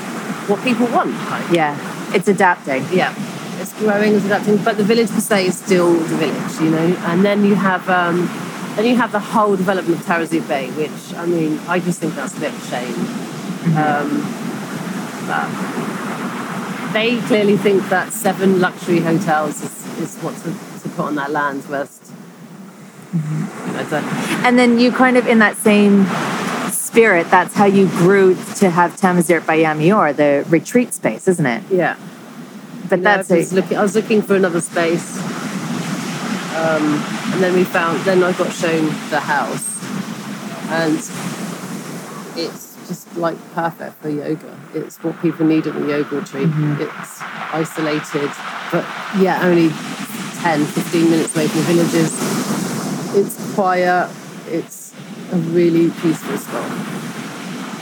what 0.49 0.61
people 0.65 0.87
want. 0.89 1.11
Of. 1.11 1.53
Yeah. 1.53 1.77
It's 2.13 2.27
adapting. 2.27 2.85
Yeah, 2.93 3.15
it's 3.61 3.73
growing, 3.75 4.15
it's 4.15 4.25
adapting, 4.25 4.57
but 4.59 4.77
the 4.77 4.83
village 4.85 5.09
per 5.11 5.21
se 5.21 5.47
is 5.47 5.57
still 5.57 5.93
the 5.95 6.17
village, 6.17 6.61
you 6.61 6.71
know. 6.71 6.97
And 7.07 7.25
then 7.25 7.45
you 7.45 7.55
have 7.55 7.89
um, 7.89 8.29
then 8.77 8.87
you 8.87 8.97
have 8.97 9.13
the 9.13 9.21
whole 9.21 9.57
development 9.57 10.01
of 10.01 10.07
Taghazout 10.07 10.49
Bay, 10.49 10.71
which 10.73 11.15
I 11.15 11.27
mean, 11.27 11.59
I 11.69 11.79
just 11.79 12.01
think 12.01 12.15
that's 12.15 12.37
a 12.37 12.41
bit 12.41 12.53
of 12.53 12.63
a 12.63 12.67
shame. 12.67 12.95
Um, 13.77 14.23
but 15.27 16.93
they 16.93 17.21
clearly 17.23 17.57
think 17.57 17.89
that 17.89 18.13
seven 18.13 18.61
luxury 18.61 19.01
hotels 19.01 19.63
is, 19.63 19.99
is 19.99 20.17
what 20.19 20.35
to, 20.39 20.53
to 20.83 20.89
put 20.97 21.07
on 21.07 21.15
that 21.17 21.31
land. 21.31 21.63
Whereas 21.65 22.01
I 23.15 23.87
don't. 23.89 24.05
And 24.45 24.59
then 24.59 24.79
you 24.79 24.93
kind 24.93 25.17
of 25.17 25.27
in 25.27 25.39
that 25.39 25.57
same 25.57 26.07
spirit, 26.71 27.31
that's 27.31 27.55
how 27.55 27.65
you 27.65 27.87
grew 27.89 28.35
to 28.57 28.71
have 28.71 28.97
Tamazirt 28.97 29.47
by 29.47 29.59
Amior, 29.59 30.15
the 30.15 30.45
retreat 30.49 30.95
space, 30.95 31.27
isn't 31.27 31.47
it? 31.47 31.63
Yeah. 31.71 31.97
But 32.89 32.99
You 32.99 33.05
know, 33.05 33.17
that's 33.17 33.31
I 33.31 33.35
a, 33.35 33.39
was, 33.39 33.53
looking, 33.53 33.77
I 33.79 33.83
was 33.83 33.95
looking 33.95 34.23
for 34.23 34.37
another 34.37 34.61
space, 34.61 35.17
um, 36.55 37.03
and 37.33 37.43
then 37.43 37.55
we 37.55 37.65
found. 37.65 38.01
Then 38.05 38.23
I 38.23 38.33
got 38.33 38.53
shown 38.53 38.87
the 39.11 39.21
house, 39.21 39.83
and 40.71 40.97
it's 42.39 42.77
just 42.87 43.17
like 43.17 43.37
perfect 43.55 44.01
for 44.03 44.09
yoga. 44.09 44.59
It's 44.75 45.03
what 45.03 45.21
people 45.21 45.47
need 45.47 45.67
at 45.67 45.77
a 45.77 45.81
yoga 45.81 46.17
retreat. 46.17 46.49
It's 46.81 47.23
isolated, 47.53 48.31
but 48.71 48.85
yeah, 49.19 49.41
only 49.43 49.71
10, 50.41 50.65
15 50.65 51.11
minutes 51.11 51.35
away 51.35 51.49
from 51.49 51.59
the 51.61 51.67
villages. 51.67 52.13
It's 53.17 53.55
quiet. 53.55 54.11
It's 54.47 54.93
a 55.33 55.37
really 55.37 55.91
peaceful 55.91 56.37
spot. 56.37 56.71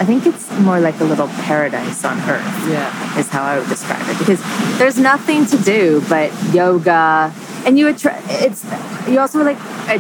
I 0.01 0.05
think 0.05 0.27
it's 0.27 0.51
more 0.61 0.81
like 0.81 0.99
a 1.01 1.05
little 1.05 1.29
paradise 1.29 2.05
on 2.05 2.19
earth. 2.21 2.69
Yeah. 2.69 3.19
is 3.19 3.29
how 3.29 3.43
I 3.43 3.59
would 3.59 3.69
describe 3.69 4.03
it 4.09 4.19
because 4.19 4.41
there's 4.79 4.99
nothing 4.99 5.45
to 5.47 5.57
do 5.59 6.03
but 6.09 6.33
yoga, 6.53 7.33
and 7.67 7.79
you 7.79 7.89
attract. 7.89 8.25
It's 8.29 8.65
you 9.09 9.19
also 9.19 9.43
like 9.43 9.59
uh, 9.89 9.95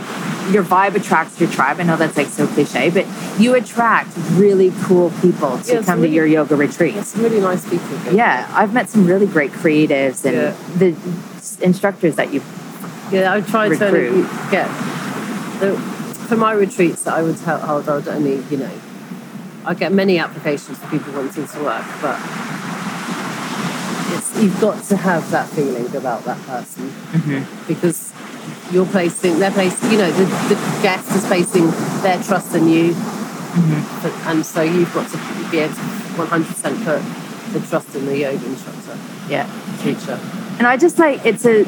your 0.50 0.62
vibe 0.64 0.94
attracts 0.94 1.40
your 1.40 1.50
tribe. 1.50 1.78
I 1.80 1.84
know 1.84 1.96
that's 1.96 2.16
like 2.16 2.28
so 2.28 2.46
cliche, 2.46 2.90
but 2.90 3.06
you 3.40 3.54
attract 3.54 4.10
really 4.32 4.72
cool 4.82 5.10
people 5.20 5.58
to 5.58 5.74
Yeah, 5.74 5.82
come 5.82 5.98
really- 6.00 6.08
to 6.10 6.14
your 6.14 6.26
yoga 6.26 6.56
retreats. 6.56 6.98
It's 6.98 7.16
really 7.16 7.40
nice 7.40 7.68
people. 7.68 8.12
Yeah, 8.12 8.48
I've 8.52 8.72
met 8.72 8.88
some 8.90 9.06
really 9.06 9.26
great 9.26 9.52
creatives 9.52 10.24
and 10.24 10.34
Yeah. 10.36 10.54
the 10.78 11.64
instructors 11.64 12.16
that 12.16 12.32
you. 12.32 12.42
Yeah, 13.10 13.32
I 13.34 13.40
try 13.42 13.68
to 13.68 13.74
recruit. 13.74 14.26
get 14.50 14.66
the, 15.60 15.76
for 16.28 16.36
my 16.36 16.52
retreats 16.52 17.02
that 17.04 17.14
I 17.14 17.22
would 17.22 17.36
tell, 17.38 17.58
hold. 17.58 17.88
I 17.88 17.96
would 17.96 18.08
only, 18.08 18.42
you 18.50 18.56
know, 18.56 18.70
I 19.64 19.74
get 19.74 19.92
many 19.92 20.18
applications 20.18 20.78
for 20.78 20.88
people 20.88 21.12
wanting 21.12 21.46
to 21.46 21.62
work, 21.62 21.84
but 22.00 22.18
it's 24.16 24.36
you've 24.42 24.60
got 24.60 24.82
to 24.84 24.96
have 24.96 25.30
that 25.30 25.48
feeling 25.50 25.86
about 25.96 26.24
that 26.24 26.40
person 26.46 26.88
Mm-hmm. 27.12 27.66
because 27.68 28.12
you're 28.72 28.86
placing, 28.86 29.38
they're 29.38 29.50
placing, 29.50 29.90
you 29.92 29.98
know, 29.98 30.10
the, 30.12 30.24
the 30.24 30.54
guest 30.82 31.10
is 31.14 31.24
placing 31.26 31.66
their 32.02 32.22
trust 32.22 32.54
in 32.54 32.68
you, 32.68 32.92
Mm-hmm. 32.94 34.02
but, 34.02 34.12
and 34.32 34.46
so 34.46 34.62
you've 34.62 34.92
got 34.94 35.10
to 35.10 35.18
be 35.50 35.58
able 35.58 35.74
to 35.74 35.80
100% 35.80 36.84
put 36.84 37.52
the 37.52 37.60
trust 37.68 37.94
in 37.94 38.06
the 38.06 38.16
yoga 38.16 38.46
instructor, 38.46 38.96
Yeah, 39.28 39.46
teacher. 39.82 40.18
and 40.58 40.66
I 40.66 40.76
just 40.78 40.98
like 40.98 41.24
it's 41.26 41.44
a. 41.44 41.64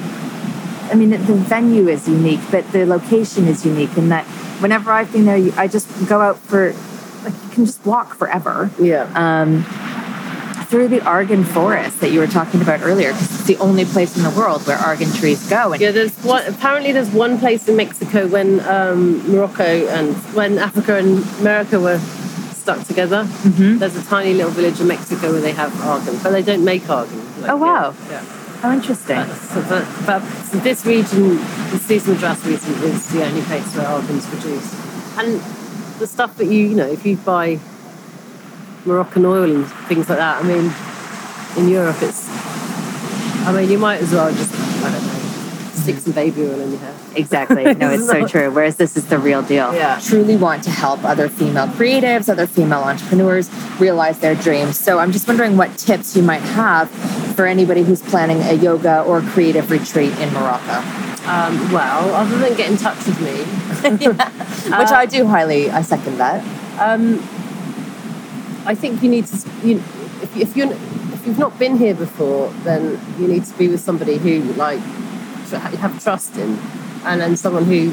I 0.91 0.95
mean, 0.97 1.11
the 1.11 1.17
venue 1.19 1.89
is 1.89 2.07
unique, 2.09 2.41
but 2.51 2.71
the 2.73 2.85
location 2.87 3.47
is 3.49 3.65
unique 3.67 3.97
in 3.97 4.09
that 4.11 4.25
whenever 4.61 4.91
I've 4.93 5.11
been 5.13 5.25
there, 5.25 5.39
I 5.59 5.67
just 5.67 5.89
go 6.09 6.21
out 6.21 6.39
for 6.39 6.73
like 7.25 7.33
you 7.33 7.49
can 7.53 7.65
just 7.67 7.85
walk 7.87 8.15
forever. 8.15 8.71
Yeah. 8.81 9.11
um, 9.15 9.65
through 10.75 10.89
the 10.89 11.01
argan 11.05 11.45
forest 11.45 12.01
that 12.01 12.11
you 12.11 12.19
were 12.19 12.27
talking 12.27 12.61
about 12.61 12.81
earlier 12.83 13.13
because 13.13 13.33
it's 13.33 13.45
the 13.45 13.57
only 13.59 13.85
place 13.85 14.17
in 14.17 14.25
the 14.25 14.31
world 14.31 14.61
where 14.67 14.77
argan 14.77 15.09
trees 15.13 15.49
go. 15.49 15.71
And 15.71 15.81
Yeah, 15.81 15.93
there's 15.93 16.13
one. 16.25 16.45
Apparently, 16.47 16.91
there's 16.91 17.11
one 17.13 17.39
place 17.39 17.69
in 17.69 17.77
Mexico 17.77 18.27
when 18.27 18.59
um, 18.67 19.23
Morocco 19.31 19.63
and 19.63 20.17
when 20.35 20.59
Africa 20.59 20.97
and 20.97 21.23
America 21.39 21.79
were 21.79 22.01
stuck 22.01 22.85
together. 22.89 23.23
Mm-hmm. 23.23 23.79
There's 23.79 23.95
a 23.95 24.03
tiny 24.03 24.35
little 24.35 24.51
village 24.51 24.81
in 24.81 24.89
Mexico 24.89 25.31
where 25.31 25.41
they 25.41 25.53
have 25.53 25.71
argan, 25.83 26.19
but 26.25 26.31
they 26.31 26.43
don't 26.43 26.65
make 26.65 26.91
argan. 26.91 27.21
like 27.41 27.53
Oh, 27.53 27.57
wow. 27.57 27.93
here. 27.93 28.11
Yeah. 28.11 28.25
how 28.63 28.73
interesting. 28.73 29.15
But, 29.15 29.37
so, 29.37 29.63
but, 29.69 29.87
but 30.07 30.23
so 30.23 30.59
this 30.59 30.85
region, 30.85 31.37
the 31.37 31.79
Souss-Massa-Draa 31.79 32.35
region, 32.51 32.75
is 32.83 33.09
the 33.13 33.25
only 33.25 33.43
place 33.43 33.77
where 33.77 33.87
argan's 33.87 34.27
produced. 34.27 34.75
And 35.19 35.41
the 36.01 36.09
stuff 36.09 36.37
that 36.39 36.47
you, 36.47 36.67
you 36.67 36.75
know, 36.75 36.89
if 36.89 37.07
you 37.07 37.17
buy 37.19 37.61
Moroccan 38.87 39.25
oil 39.25 39.45
and 39.55 39.67
things 39.89 40.09
like 40.09 40.19
that, 40.19 40.43
I 40.45 40.47
mean, 40.47 40.73
in 41.57 41.69
Europe, 41.71 41.97
it's. 42.03 42.29
I 43.47 43.53
mean, 43.53 43.71
you 43.71 43.79
might 43.79 44.01
as 44.01 44.13
well 44.13 44.33
just, 44.33 44.53
I 44.83 44.91
don't 44.91 45.03
know, 45.07 45.71
stick 45.75 45.97
some 45.99 46.13
baby 46.15 46.43
oil 46.43 46.59
in 46.61 46.71
your 46.71 46.81
hair. 46.81 46.95
Exactly. 47.15 47.75
No, 47.75 47.91
it's 47.91 48.07
so 48.07 48.27
true. 48.27 48.51
Whereas 48.51 48.77
this 48.77 48.97
is 48.97 49.07
the 49.09 49.19
real 49.19 49.43
deal. 49.43 49.75
Yeah. 49.75 50.01
Truly 50.03 50.37
want 50.37 50.65
to 50.65 50.71
help 50.71 51.05
other 51.05 51.29
female 51.29 51.67
creatives, 51.69 52.29
other 52.31 52.47
female 52.47 52.81
entrepreneurs 52.81 53.51
realize 53.79 54.19
their 54.21 54.35
dreams. 54.35 54.79
So 54.79 54.99
I'm 54.99 55.13
just 55.13 55.29
wondering 55.29 55.57
what 55.59 55.77
tips 55.77 56.17
you 56.17 56.23
might 56.23 56.41
have 56.41 56.91
for 57.37 57.47
anybody 57.47 57.83
who's 57.83 58.01
planning 58.01 58.41
a 58.43 58.55
yoga 58.55 59.03
or 59.03 59.21
creative 59.21 59.71
retreat 59.71 60.17
in 60.21 60.33
Morocco, 60.33 60.79
Um, 61.29 61.71
well, 61.73 62.15
other 62.15 62.39
than 62.39 62.55
get 62.55 62.71
in 62.71 62.77
touch 62.79 62.99
with 63.07 63.21
me, 63.21 63.45
which 63.99 64.91
I 64.93 65.05
do 65.05 65.27
highly, 65.27 65.71
I 65.71 65.83
second 65.83 66.17
that. 66.19 66.43
um, 66.81 67.19
I 68.67 68.75
think 68.75 69.03
you 69.03 69.11
need 69.11 69.27
to. 69.27 69.51
You, 69.63 69.77
if, 70.23 70.37
if 70.37 70.57
you 70.57 70.71
if 70.71 71.27
you've 71.27 71.39
not 71.39 71.59
been 71.59 71.77
here 71.77 71.95
before, 71.95 72.49
then 72.65 72.99
you 73.19 73.29
need 73.29 73.45
to 73.45 73.59
be 73.59 73.69
with 73.69 73.81
somebody 73.81 74.17
who 74.17 74.41
like 74.55 74.81
have 75.51 76.03
trust 76.03 76.37
in, 76.37 76.59
and 77.05 77.21
then 77.21 77.37
someone 77.37 77.65
who 77.65 77.91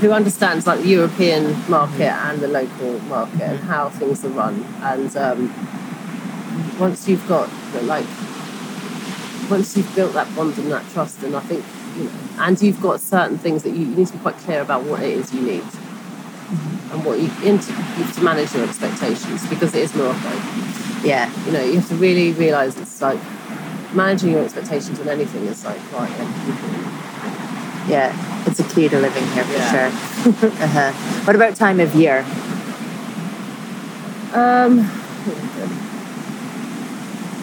who 0.00 0.12
understands 0.12 0.66
like 0.66 0.80
the 0.80 0.88
European 0.88 1.44
market 1.68 2.10
and 2.10 2.40
the 2.40 2.48
local 2.48 2.98
market 3.00 3.42
and 3.42 3.58
how 3.60 3.90
things 3.90 4.24
are 4.24 4.28
run. 4.28 4.62
And 4.80 5.14
um, 5.16 6.78
once 6.78 7.06
you've 7.06 7.26
got 7.28 7.50
like 7.82 8.06
once 9.50 9.76
you've 9.76 9.94
built 9.94 10.14
that 10.14 10.34
bond 10.34 10.56
and 10.56 10.72
that 10.72 10.88
trust, 10.92 11.22
and 11.22 11.36
I 11.36 11.40
think 11.40 11.64
you 11.96 12.04
know, 12.04 12.10
and 12.38 12.60
you've 12.62 12.80
got 12.80 13.00
certain 13.00 13.36
things 13.36 13.62
that 13.64 13.70
you, 13.70 13.84
you 13.84 13.94
need 13.94 14.06
to 14.06 14.14
be 14.14 14.18
quite 14.20 14.36
clear 14.38 14.62
about 14.62 14.84
what 14.84 15.02
it 15.02 15.10
is 15.10 15.34
you 15.34 15.42
need 15.42 15.64
and 16.50 17.04
what 17.04 17.18
you, 17.18 17.26
into, 17.44 17.70
you 17.70 18.04
have 18.04 18.14
to 18.14 18.22
manage 18.22 18.54
your 18.54 18.64
expectations 18.64 19.46
because 19.48 19.74
it 19.74 19.82
is 19.82 19.94
Morocco. 19.94 20.30
Yeah. 21.04 21.30
You 21.46 21.52
know, 21.52 21.62
you 21.62 21.74
have 21.80 21.88
to 21.88 21.94
really 21.96 22.32
realise 22.32 22.76
it's 22.78 23.00
like 23.02 23.20
managing 23.94 24.30
your 24.32 24.44
expectations 24.44 24.98
on 25.00 25.08
anything 25.08 25.44
is 25.46 25.64
like 25.64 25.80
quite 25.90 26.10
important. 26.10 27.88
Yeah. 27.88 28.44
It's 28.46 28.60
a 28.60 28.64
key 28.64 28.88
to 28.88 28.98
living 28.98 29.26
here 29.28 29.44
for 29.44 29.52
Yeah. 29.52 29.90
sure. 29.90 30.48
uh-huh. 30.50 30.92
What 31.24 31.36
about 31.36 31.56
time 31.56 31.80
of 31.80 31.94
year? 31.94 32.24
Um, 34.34 34.80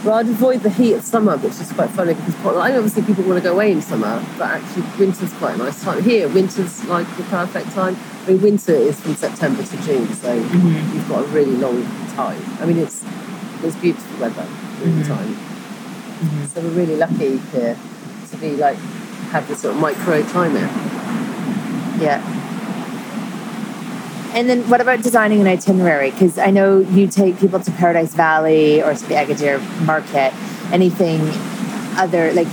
well, 0.06 0.16
I'd 0.16 0.30
avoid 0.30 0.62
the 0.62 0.70
heat 0.70 0.94
of 0.94 1.04
summer, 1.04 1.36
which 1.38 1.60
is 1.60 1.72
quite 1.74 1.90
funny 1.90 2.14
because 2.14 2.36
know 2.36 2.60
obviously 2.60 3.02
people 3.02 3.24
want 3.24 3.42
to 3.42 3.44
go 3.44 3.54
away 3.54 3.72
in 3.72 3.82
summer, 3.82 4.24
but 4.38 4.52
actually 4.52 4.84
winter's 5.00 5.34
quite 5.34 5.56
a 5.56 5.58
nice 5.58 5.84
time. 5.84 6.04
Here, 6.04 6.28
winter's 6.30 6.86
like 6.86 7.08
the 7.18 7.24
perfect 7.24 7.72
time. 7.72 7.98
I 8.24 8.32
mean, 8.32 8.42
winter 8.42 8.74
is 8.74 9.02
from 9.02 9.16
September 9.16 9.64
to 9.64 9.78
June, 9.82 10.08
so 10.14 10.40
mm-hmm. 10.40 10.96
you've 10.96 11.10
got 11.10 11.24
a 11.24 11.28
really 11.30 11.58
long 11.58 11.84
time. 12.10 12.40
I 12.60 12.68
mean, 12.68 12.78
it's 12.78 13.04
it's 13.64 13.76
beautiful 13.78 14.20
weather 14.22 14.42
all 14.42 14.48
the 14.48 14.86
mm-hmm. 14.86 15.12
time. 15.12 15.34
Mm-hmm. 15.34 16.46
So 16.46 16.62
we're 16.62 16.70
really 16.70 16.98
lucky 16.98 17.38
here 17.38 17.76
to 18.30 18.38
be 18.38 18.56
like 18.58 18.78
have 19.32 19.48
this 19.48 19.62
sort 19.62 19.74
of 19.74 19.82
micro 19.82 20.22
climate. 20.24 20.70
Yeah. 22.00 22.45
And 24.36 24.50
then 24.50 24.70
what 24.70 24.82
about 24.82 25.02
designing 25.02 25.40
an 25.40 25.48
itinerary? 25.48 26.12
Because 26.12 26.38
I 26.38 26.52
know 26.52 26.80
you 26.80 27.08
take 27.08 27.40
people 27.40 27.62
to 27.62 27.72
Paradise 27.72 28.14
Valley 28.14 28.84
or 28.84 28.94
to 28.94 29.06
the 29.08 29.16
Agadir 29.16 29.62
Market. 29.86 30.34
Anything 30.74 31.22
other, 31.98 32.34
like 32.34 32.48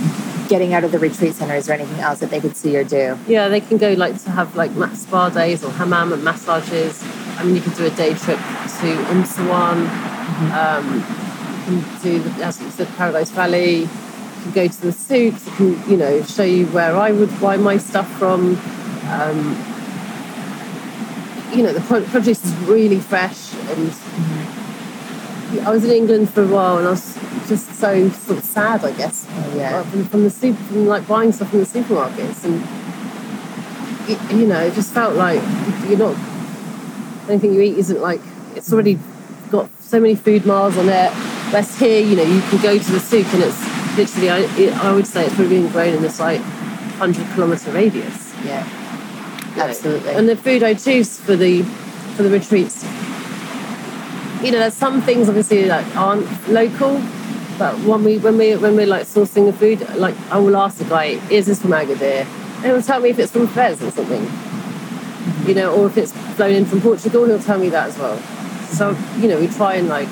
getting 0.47 0.73
out 0.73 0.85
of 0.85 0.93
the 0.93 0.99
retreat 0.99 1.33
center, 1.33 1.55
is 1.55 1.65
there 1.65 1.75
anything 1.77 1.99
else 1.99 2.19
that 2.19 2.29
they 2.29 2.39
could 2.39 2.55
see 2.55 2.77
or 2.77 2.85
do? 2.85 3.19
Yeah, 3.27 3.49
they 3.49 3.59
can 3.59 3.77
go 3.77 3.91
like 3.93 4.17
to 4.23 4.29
have 4.29 4.55
like 4.55 4.71
spa 4.95 5.29
days 5.29 5.61
or 5.61 5.71
hammam 5.71 6.13
and 6.13 6.23
massages. 6.23 7.03
I 7.37 7.43
mean, 7.43 7.55
you 7.55 7.61
can 7.61 7.73
do 7.73 7.85
a 7.85 7.89
day 7.89 8.13
trip 8.13 8.37
to 8.37 8.89
Imsouane. 9.11 9.89
Um, 10.53 10.95
you 11.75 11.81
can 11.81 12.01
do, 12.01 12.19
the, 12.19 12.45
as 12.45 12.61
you 12.61 12.69
said, 12.69 12.87
Paradise 12.95 13.29
Valley. 13.31 13.79
You 13.81 13.89
can 14.43 14.51
go 14.53 14.67
to 14.69 14.81
the 14.81 14.93
souks. 14.93 15.45
You 15.45 15.51
can, 15.57 15.91
you 15.91 15.97
know, 15.97 16.23
show 16.23 16.43
you 16.43 16.65
where 16.67 16.95
I 16.95 17.11
would 17.11 17.41
buy 17.41 17.57
my 17.57 17.75
stuff 17.75 18.09
from. 18.17 18.57
Um, 19.09 19.72
you 21.55 21.63
know, 21.63 21.73
the 21.73 21.81
produce 22.09 22.43
is 22.43 22.53
really 22.67 22.99
fresh. 22.99 23.53
And 23.53 23.91
I 25.65 25.69
was 25.71 25.83
in 25.83 25.91
England 25.91 26.29
for 26.29 26.43
a 26.43 26.47
while, 26.47 26.77
and 26.77 26.87
I 26.87 26.91
was 26.91 27.15
just 27.47 27.73
so 27.75 28.09
sort 28.09 28.39
of 28.39 28.43
sad, 28.43 28.83
I 28.83 28.91
guess. 28.91 29.27
Oh, 29.29 29.53
yeah. 29.55 29.83
From, 29.83 30.05
from 30.05 30.23
the 30.23 30.29
super, 30.29 30.61
from 30.63 30.87
like 30.87 31.07
buying 31.07 31.31
stuff 31.31 31.49
from 31.49 31.59
the 31.59 31.65
supermarkets, 31.65 32.43
and 32.43 32.61
y- 34.07 34.37
you 34.39 34.47
know, 34.47 34.61
it 34.61 34.73
just 34.73 34.93
felt 34.93 35.15
like 35.15 35.41
you're 35.87 35.97
not 35.99 36.15
anything 37.29 37.53
you 37.53 37.61
eat 37.61 37.77
isn't 37.77 38.01
like 38.01 38.19
it's 38.53 38.73
already 38.73 38.99
got 39.49 39.69
so 39.81 39.99
many 39.99 40.15
food 40.15 40.45
miles 40.45 40.77
on 40.77 40.89
it. 40.89 41.11
Whereas 41.51 41.77
here, 41.77 42.01
you 42.01 42.15
know, 42.15 42.23
you 42.23 42.41
can 42.41 42.61
go 42.61 42.77
to 42.77 42.91
the 42.91 42.99
souk 42.99 43.31
and 43.33 43.43
it's 43.43 43.97
literally, 43.97 44.29
I, 44.29 44.39
it, 44.59 44.73
I 44.73 44.91
would 44.91 45.05
say 45.05 45.25
it's 45.25 45.35
probably 45.35 45.59
being 45.59 45.71
grown 45.71 45.93
in 45.93 46.01
this 46.01 46.19
like 46.19 46.41
hundred 46.97 47.27
kilometre 47.33 47.71
radius. 47.71 48.33
Yeah. 48.43 48.67
Absolutely. 49.55 50.11
And 50.11 50.27
the 50.27 50.35
food 50.35 50.63
I 50.63 50.73
choose 50.73 51.19
for 51.19 51.35
the 51.35 51.63
for 52.15 52.23
the 52.23 52.29
retreats, 52.29 52.83
you 54.43 54.51
know, 54.51 54.59
there's 54.59 54.73
some 54.73 55.01
things 55.01 55.27
obviously 55.29 55.63
that 55.63 55.95
aren't 55.95 56.27
local, 56.49 57.01
but 57.57 57.77
when 57.79 58.03
we 58.03 58.17
when 58.17 58.37
we 58.37 58.55
when 58.55 58.75
we're 58.75 58.87
like 58.87 59.03
sourcing 59.03 59.45
the 59.45 59.53
food, 59.53 59.87
like 59.97 60.15
I 60.31 60.37
will 60.37 60.57
ask 60.57 60.77
the 60.77 60.85
guy, 60.85 61.19
is 61.29 61.45
this 61.45 61.61
from 61.61 61.71
Agadir? 61.71 62.25
And 62.57 62.65
he'll 62.65 62.81
tell 62.81 62.99
me 62.99 63.09
if 63.09 63.19
it's 63.19 63.31
from 63.31 63.47
Fez 63.47 63.81
or 63.81 63.91
something. 63.91 64.29
You 65.47 65.55
know, 65.55 65.73
or 65.73 65.87
if 65.87 65.97
it's 65.97 66.11
flown 66.35 66.53
in 66.53 66.65
from 66.65 66.81
Portugal, 66.81 67.25
he'll 67.25 67.39
tell 67.39 67.59
me 67.59 67.69
that 67.69 67.89
as 67.89 67.97
well. 67.97 68.17
So, 68.67 68.97
you 69.19 69.27
know, 69.27 69.39
we 69.39 69.47
try 69.47 69.75
and 69.75 69.87
like 69.87 70.07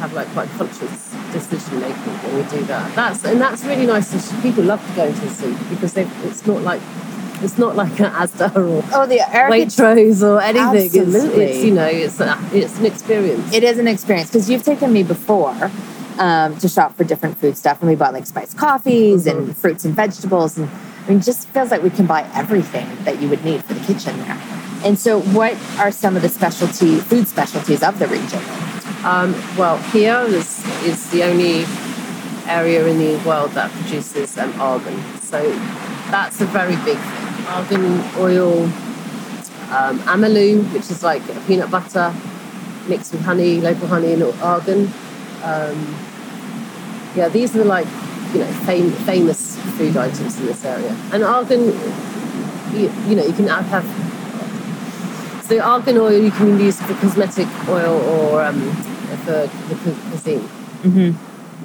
have 0.00 0.12
like 0.14 0.26
quite 0.28 0.48
conscious 0.50 1.14
decision 1.32 1.80
making 1.80 1.94
when 1.94 2.36
we 2.36 2.42
do 2.50 2.64
that. 2.64 2.94
That's 2.94 3.24
and 3.24 3.40
that's 3.40 3.64
really 3.64 3.86
nice. 3.86 4.10
People 4.42 4.64
love 4.64 4.84
to 4.86 4.96
go 4.96 5.04
into 5.04 5.20
the 5.20 5.30
soup 5.30 5.58
because 5.70 5.92
they 5.92 6.04
it's 6.24 6.46
not 6.46 6.62
like 6.62 6.80
it's 7.42 7.58
not 7.58 7.76
like 7.76 7.98
an 8.00 8.10
Asda 8.12 8.54
or 8.56 8.84
Oh, 8.94 9.06
the 9.06 9.20
Erica 9.34 9.54
Waitrose 9.66 10.22
or 10.22 10.40
anything. 10.40 10.86
It's, 10.86 10.96
Absolutely. 10.96 11.44
it's 11.44 11.64
you 11.64 11.74
know 11.74 11.86
it's 11.86 12.20
a, 12.20 12.38
it's 12.52 12.78
an 12.78 12.86
experience. 12.86 13.52
It 13.52 13.64
is 13.64 13.78
an 13.78 13.88
experience 13.88 14.28
because 14.30 14.48
you've 14.48 14.62
taken 14.64 14.92
me 14.92 15.02
before 15.02 15.70
um, 16.18 16.56
to 16.58 16.68
shop 16.68 16.96
for 16.96 17.04
different 17.04 17.38
food 17.38 17.56
stuff, 17.56 17.80
and 17.80 17.88
we 17.90 17.96
bought 17.96 18.12
like 18.12 18.26
spiced 18.26 18.56
coffees 18.56 19.26
Mm-hmm. 19.26 19.38
and 19.38 19.56
fruits 19.56 19.84
and 19.84 19.94
vegetables, 19.94 20.56
and 20.58 20.68
I 21.04 21.08
mean, 21.08 21.18
it 21.18 21.24
just 21.24 21.48
feels 21.48 21.70
like 21.70 21.82
we 21.82 21.90
can 21.90 22.06
buy 22.06 22.28
everything 22.34 22.86
that 23.04 23.20
you 23.20 23.28
would 23.28 23.44
need 23.44 23.64
for 23.64 23.74
the 23.74 23.80
kitchen 23.80 24.16
there. 24.18 24.38
And 24.84 24.98
so, 24.98 25.20
what 25.20 25.56
are 25.78 25.90
some 25.92 26.16
of 26.16 26.22
the 26.22 26.28
specialty 26.28 26.98
food 26.98 27.26
specialties 27.28 27.82
of 27.82 27.98
the 27.98 28.06
region? 28.08 28.40
Um, 29.04 29.32
well, 29.56 29.78
here 29.90 30.20
is 30.28 30.64
is 30.84 31.10
the 31.10 31.24
only 31.24 31.64
area 32.48 32.84
in 32.86 32.98
the 32.98 33.16
world 33.26 33.50
that 33.52 33.70
produces 33.72 34.36
um, 34.38 34.52
argan. 34.60 35.00
So 35.22 35.40
that's 36.10 36.40
a 36.40 36.46
very 36.46 36.76
big 36.84 36.98
thing. 36.98 37.21
Argan 37.52 37.84
oil, 38.18 38.64
um, 39.76 39.98
amalu, 40.14 40.64
which 40.72 40.90
is 40.90 41.02
like 41.02 41.22
peanut 41.46 41.70
butter 41.70 42.12
mixed 42.88 43.12
with 43.12 43.22
honey, 43.22 43.60
local 43.60 43.86
honey 43.88 44.14
and 44.14 44.22
argan. 44.42 44.90
Um, 45.44 45.76
yeah, 47.14 47.28
these 47.28 47.54
are 47.56 47.64
like 47.64 47.86
you 48.32 48.40
know 48.40 48.50
fam- 48.66 48.92
famous 49.04 49.58
food 49.76 49.96
items 49.96 50.38
in 50.40 50.46
this 50.46 50.64
area. 50.64 50.96
And 51.12 51.22
argan, 51.22 51.60
you, 52.72 52.90
you 53.06 53.14
know, 53.16 53.24
you 53.24 53.34
can 53.34 53.46
have, 53.48 53.84
so 55.46 55.60
argan 55.60 55.98
oil 55.98 56.18
you 56.22 56.30
can 56.30 56.58
use 56.58 56.80
for 56.80 56.94
cosmetic 56.94 57.48
oil 57.68 58.00
or 58.12 58.42
um, 58.44 58.60
for 59.24 59.46
the 59.68 59.74
cu- 59.84 60.00
cuisine. 60.08 60.48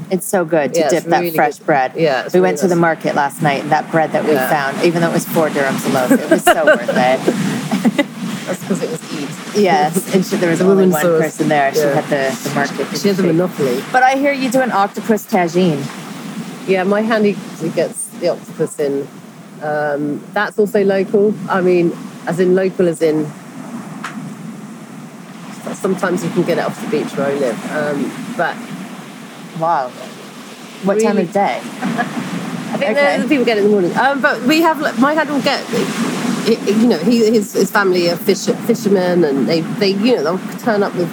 It's 0.09 0.25
so 0.25 0.45
good 0.45 0.73
to 0.73 0.79
Yeah, 0.79 0.89
dip 0.89 1.03
that 1.05 1.19
really 1.19 1.35
fresh 1.35 1.57
good. 1.57 1.65
bread. 1.65 1.91
Yeah, 1.95 2.23
we 2.23 2.29
really 2.29 2.41
went 2.41 2.57
to 2.59 2.67
the 2.67 2.75
market 2.75 3.13
last 3.15 3.41
night, 3.41 3.61
and 3.63 3.71
that 3.71 3.89
bread 3.91 4.11
that 4.13 4.23
we 4.23 4.31
Yeah. 4.31 4.49
found, 4.49 4.83
even 4.83 5.01
though 5.01 5.09
it 5.09 5.13
was 5.13 5.25
four 5.25 5.49
dirhams 5.49 5.85
a 5.85 5.89
loaf, 5.89 6.11
it 6.11 6.29
was 6.29 6.43
so 6.43 6.65
worth 6.65 6.89
it. 6.89 8.05
That's 8.47 8.59
because 8.61 8.81
it 8.83 8.89
was 8.89 9.01
Eid. 9.11 9.57
Yes, 9.61 10.15
and 10.15 10.25
she, 10.25 10.37
there 10.37 10.49
was 10.49 10.59
The 10.59 10.65
only 10.65 10.75
woman 10.87 10.91
one 10.91 11.01
saw 11.01 11.19
person 11.19 11.49
there. 11.49 11.73
She 11.73 11.81
had 11.81 12.05
the, 12.05 12.49
the 12.49 12.55
market. 12.55 12.97
She 12.97 13.09
has 13.09 13.19
a 13.19 13.21
didn't 13.21 13.35
monopoly. 13.37 13.83
But 13.91 14.03
I 14.03 14.15
hear 14.15 14.31
you 14.31 14.49
do 14.49 14.61
an 14.61 14.71
octopus 14.71 15.25
tagine. 15.25 15.83
Yeah, 16.67 16.83
my 16.83 17.01
handy 17.01 17.35
gets 17.75 18.07
the 18.19 18.29
octopus 18.29 18.79
in. 18.79 19.05
Um, 19.61 20.23
that's 20.33 20.57
also 20.57 20.83
local. 20.85 21.33
I 21.49 21.59
mean, 21.59 21.91
as 22.25 22.39
in 22.39 22.55
local, 22.55 22.87
as 22.87 23.01
in. 23.01 23.29
Sometimes 25.73 26.23
you 26.23 26.29
can 26.31 26.43
get 26.43 26.57
it 26.57 26.65
off 26.65 26.79
the 26.81 26.89
beach 26.89 27.11
where 27.17 27.27
I 27.27 27.33
live, 27.33 27.71
um, 27.71 28.33
but 28.37 28.55
Wow. 29.59 29.89
What 30.83 31.01
time 31.01 31.17
Really? 31.17 31.27
of 31.27 31.33
day? 31.33 31.59
I 32.69 32.77
think 32.77 32.91
Okay. 32.97 33.17
the, 33.21 33.27
people 33.27 33.45
get 33.45 33.57
it 33.57 33.61
in 33.63 33.67
the 33.67 33.71
morning. 33.71 33.95
Um, 33.97 34.21
but 34.21 34.41
we 34.43 34.61
have 34.61 34.99
my 34.99 35.15
dad 35.15 35.29
will 35.29 35.41
get, 35.41 35.61
you 36.67 36.87
know, 36.87 36.97
he, 36.99 37.25
his 37.31 37.53
his 37.53 37.71
family 37.71 38.09
are 38.09 38.17
fish, 38.17 38.45
fishermen, 38.67 39.23
and 39.23 39.47
they 39.47 39.61
they 39.61 39.89
you 39.91 40.15
know 40.17 40.23
they'll 40.37 40.57
turn 40.59 40.83
up 40.83 40.93
with 40.95 41.09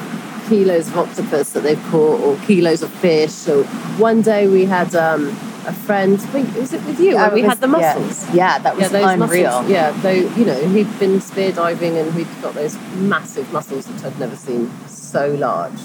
kilos 0.48 0.88
of 0.88 0.98
octopus 0.98 1.52
that 1.52 1.62
they've 1.62 1.82
caught 1.84 2.20
or 2.20 2.36
kilos 2.44 2.82
of 2.82 2.92
fish. 2.94 3.30
So 3.32 3.62
one 3.98 4.20
day 4.20 4.46
we 4.48 4.66
had 4.66 4.94
um, 4.94 5.28
a 5.66 5.72
friend. 5.72 6.18
Wait, 6.34 6.52
was 6.54 6.72
it 6.74 6.84
with 6.84 7.00
you? 7.00 7.16
Uh, 7.16 7.30
we 7.32 7.42
was- 7.42 7.50
had 7.52 7.60
the 7.60 7.68
yeah. 7.68 7.94
mussels. 7.96 8.34
Yeah, 8.34 8.58
that 8.58 8.76
was 8.76 8.90
those 8.90 9.04
unreal. 9.12 9.44
Mussels, 9.44 9.70
yeah, 9.70 9.92
though 10.02 10.10
you 10.10 10.44
know 10.44 10.68
he'd 10.68 10.98
been 10.98 11.20
spear 11.22 11.52
diving 11.52 11.96
and 11.96 12.12
we'd 12.14 12.28
got 12.42 12.54
those 12.54 12.76
massive 12.96 13.50
mussels 13.52 13.88
which 13.88 14.04
I'd 14.04 14.18
never 14.18 14.36
seen 14.36 14.70
so 14.88 15.28
large. 15.34 15.78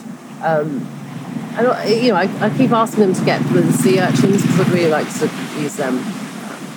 Um, 0.44 0.88
I- 1.68 1.86
you 1.86 2.10
know, 2.10 2.16
I, 2.16 2.30
I 2.46 2.50
keep 2.58 2.72
asking 2.72 3.00
them 3.02 3.14
to 3.14 3.26
get 3.26 3.42
with 3.52 3.66
the 3.68 3.74
sea 3.74 4.00
urchins 4.00 4.42
because 4.42 4.60
I'd 4.62 4.68
really 4.70 4.90
like 4.90 5.08
to 5.20 5.30
use 5.60 5.76
them. 5.76 6.00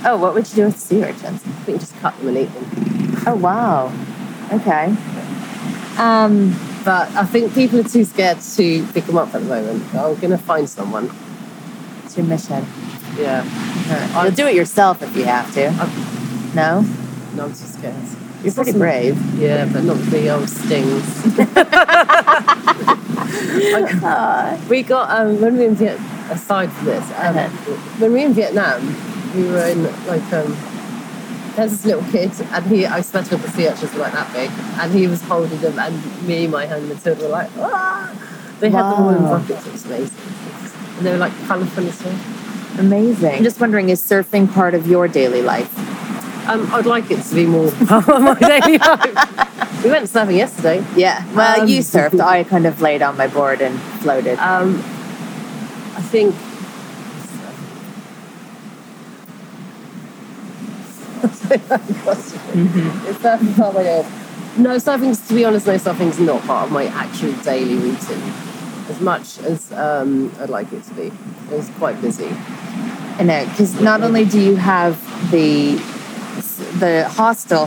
Oh, 0.05 0.17
what 0.21 0.35
would 0.35 0.49
you 0.51 0.55
do 0.57 0.65
with 0.67 0.79
sea 0.81 1.05
urchins? 1.05 1.43
I 1.47 1.51
think 1.65 1.81
just 1.81 1.97
cut 2.01 2.17
them 2.19 2.29
and 2.29 2.39
eat 2.39 2.53
them. 2.53 3.23
Oh, 3.27 3.37
wow. 3.37 3.93
Okay. 4.53 4.95
Um, 5.99 6.55
But 6.85 7.11
I 7.15 7.25
think 7.25 7.55
people 7.55 7.79
are 7.81 7.85
too 7.85 8.05
scared 8.05 8.41
to 8.41 8.87
pick 8.93 9.05
them 9.05 9.17
up 9.17 9.33
at 9.35 9.43
the 9.43 9.49
moment. 9.49 9.95
I'm 9.95 10.17
going 10.17 10.31
to 10.31 10.39
find 10.39 10.69
someone. 10.69 11.11
it's 12.05 12.17
your 12.17 12.27
mission. 12.27 12.67
Yeah. 13.17 13.45
You'll 14.25 14.33
do 14.33 14.47
it 14.47 14.55
yourself 14.57 15.03
if 15.03 15.15
you 15.17 15.25
have 15.25 15.53
to. 15.55 15.69
I'm, 15.69 16.55
No? 16.55 16.81
no, 17.37 17.45
I'm 17.45 17.51
too 17.51 17.67
scared. 17.67 17.95
You're 18.43 18.55
pretty 18.55 18.73
brave. 18.73 19.17
Yeah, 19.39 19.67
but 19.73 19.85
not 19.85 19.99
the 20.11 20.35
old 20.35 20.49
stings. 20.49 21.05
we 24.69 24.83
got 24.83 25.11
um, 25.11 25.41
when 25.41 25.55
we 25.55 25.61
were 25.61 25.65
in 25.67 25.75
Vietnam. 25.75 26.09
Aside 26.31 26.73
from 26.73 26.85
this, 26.87 27.05
um, 27.19 27.37
Uh-huh. 27.37 27.49
when 27.99 28.13
we 28.13 28.21
were 28.21 28.27
in 28.27 28.33
Vietnam, 28.33 28.81
we 29.35 29.45
were 29.49 29.67
in 29.67 29.83
like 30.07 30.23
um, 30.33 30.57
there's 31.57 31.73
this 31.73 31.85
little 31.85 32.05
kid, 32.11 32.31
and 32.53 32.67
he 32.67 32.87
I 32.87 33.01
swear 33.03 33.23
to 33.23 33.31
God, 33.33 33.41
the 33.41 33.51
sea 33.51 33.69
urchins 33.69 33.93
were 33.93 34.01
like 34.01 34.13
that 34.13 34.33
big, 34.33 34.51
and 34.81 34.93
he 34.93 35.07
was 35.09 35.21
holding 35.23 35.61
them, 35.61 35.79
and 35.79 36.27
me, 36.27 36.47
my 36.47 36.65
hand, 36.65 36.85
and 36.85 36.89
Matilda 36.89 37.25
were 37.25 37.29
like, 37.29 37.51
ah! 37.59 38.11
They 38.61 38.71
had 38.71 38.85
them 38.85 39.03
all 39.03 39.11
in 39.11 39.23
buckets. 39.23 39.67
It 39.67 39.73
was 39.73 39.85
amazing, 39.85 40.17
and 40.97 41.07
they 41.07 41.11
were 41.13 41.19
like 41.19 41.33
colourful 41.47 41.87
as 41.87 42.03
well. 42.03 42.19
Amazing. 42.79 43.35
I'm 43.35 43.45
just 43.45 43.61
wondering, 43.61 43.91
is 43.91 44.01
surfing 44.01 44.51
part 44.55 44.73
of 44.75 44.87
your 44.87 45.07
daily 45.09 45.43
life? 45.43 45.71
Um, 46.47 46.69
I'd 46.75 46.87
like 46.87 47.11
it 47.11 47.23
to 47.23 47.35
be 47.35 47.47
more 47.47 47.71
my 47.91 48.35
daily 48.41 48.79
life. 48.79 49.85
We 49.85 49.91
went 49.91 50.07
surfing 50.09 50.37
yesterday. 50.37 50.85
Yeah. 50.97 51.25
Well, 51.35 51.63
Um, 51.63 51.69
you 51.69 51.81
surfed. 51.81 52.21
I 52.21 52.45
kind 52.45 52.67
of 52.67 52.81
laid 52.81 53.03
on 53.03 53.17
my 53.17 53.27
board 53.29 53.61
and 53.61 53.79
floated. 54.01 54.39
Um, 54.39 54.79
I 55.97 56.03
think. 56.03 56.35
Is 61.23 63.17
surfing 63.19 63.57
part 63.57 63.69
of 63.69 63.75
my 63.75 63.83
day? 63.83 64.07
No, 64.57 64.77
surfing's, 64.77 65.27
to 65.29 65.35
be 65.35 65.45
honest, 65.45 65.67
no, 65.67 65.75
surfing's 65.75 66.19
not 66.19 66.43
part 66.43 66.67
of 66.67 66.73
my 66.73 66.87
actual 66.87 67.33
daily 67.43 67.75
routine. 67.77 68.33
As 68.89 69.01
much 69.01 69.39
as 69.41 69.73
um, 69.73 70.33
I'd 70.41 70.51
like 70.51 70.73
it 70.73 70.83
to 70.85 70.95
be. 70.95 71.13
It's 71.51 71.71
quite 71.79 72.01
busy. 72.01 72.29
I 72.29 73.23
know, 73.23 73.47
because 73.47 73.81
not 73.81 74.03
only 74.03 74.25
do 74.25 74.41
you 74.41 74.57
have 74.57 74.99
the 75.31 75.77
the 76.79 77.09
hostel, 77.09 77.67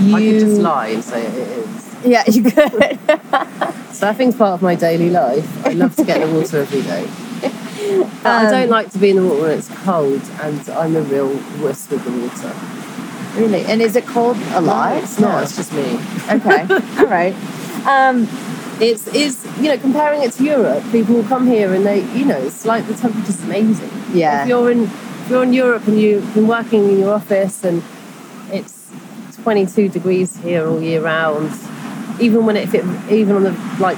you 0.00 0.16
I 0.16 0.20
could 0.20 0.40
just 0.40 0.60
lie 0.60 0.88
and 0.88 1.04
say 1.04 1.26
it 1.26 1.34
is. 1.34 1.94
Yeah, 2.04 2.24
you 2.26 2.42
could. 2.42 2.54
Surfing's 3.92 4.34
part 4.36 4.54
of 4.54 4.62
my 4.62 4.74
daily 4.74 5.10
life. 5.10 5.66
I 5.66 5.70
love 5.72 5.94
to 5.96 6.04
get 6.04 6.20
in 6.22 6.30
the 6.32 6.38
water 6.40 6.58
every 6.62 6.82
day. 6.82 7.06
But 8.22 8.26
I 8.26 8.44
Um, 8.46 8.50
don't 8.52 8.70
like 8.70 8.90
to 8.92 8.98
be 8.98 9.10
in 9.10 9.16
the 9.16 9.22
water 9.26 9.42
when 9.42 9.50
it's 9.58 9.68
cold, 9.84 10.22
and 10.42 10.68
I'm 10.70 10.96
a 10.96 11.02
real 11.02 11.28
wuss 11.60 11.88
with 11.90 12.04
the 12.04 12.10
water. 12.12 12.52
really. 13.40 13.64
And 13.64 13.80
is 13.82 13.96
it 13.96 14.06
cold 14.06 14.36
a 14.54 14.60
lot? 14.60 14.94
No, 14.94 14.98
it's 15.02 15.18
not. 15.18 15.42
It's 15.42 15.56
just 15.56 15.72
me. 15.72 15.98
Okay. 16.30 16.62
All 16.98 17.06
right. 17.06 17.34
Um, 17.86 18.28
It's 18.80 19.06
is 19.08 19.44
you 19.60 19.68
know 19.68 19.76
comparing 19.76 20.22
it 20.22 20.32
to 20.38 20.42
Europe, 20.44 20.82
people 20.90 21.14
will 21.16 21.28
come 21.34 21.46
here 21.46 21.74
and 21.74 21.84
they 21.84 22.00
you 22.18 22.24
know 22.24 22.38
it's 22.38 22.64
like 22.64 22.86
the 22.86 22.94
temperature's 22.94 23.42
amazing. 23.44 23.90
Yeah. 24.14 24.42
If 24.42 24.48
you're 24.48 24.70
in 24.70 24.84
if 24.84 25.26
you're 25.30 25.42
in 25.42 25.52
Europe 25.52 25.86
and 25.86 26.00
you've 26.00 26.32
been 26.34 26.46
working 26.48 26.88
in 26.88 26.98
your 26.98 27.12
office 27.14 27.62
and 27.62 27.82
it's 28.52 28.90
22 29.42 29.88
degrees 29.88 30.36
here 30.38 30.66
all 30.66 30.80
year 30.80 31.00
round, 31.02 31.50
even 32.20 32.44
when 32.46 32.56
it, 32.56 32.64
if 32.68 32.74
it 32.74 32.84
even 33.12 33.36
on 33.36 33.44
the 33.44 33.52
like 33.78 33.96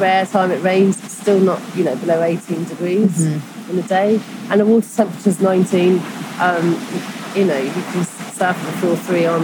rare 0.00 0.26
time 0.26 0.50
it 0.50 0.62
rains, 0.62 1.02
it's 1.04 1.16
still 1.18 1.40
not 1.40 1.60
you 1.76 1.84
know 1.84 1.96
below 1.96 2.22
18 2.22 2.64
degrees 2.64 3.24
in 3.70 3.76
the 3.76 3.82
day, 3.82 4.20
and 4.50 4.60
the 4.60 4.66
water 4.66 4.88
temperature's 4.94 5.40
19. 5.40 6.00
Um, 6.40 6.72
you 7.34 7.44
know 7.44 7.58
you 7.58 7.70
can 7.70 8.04
surf 8.04 8.56
with 8.64 8.74
a 8.74 8.78
full 8.78 8.96
three 8.96 9.26
on. 9.26 9.42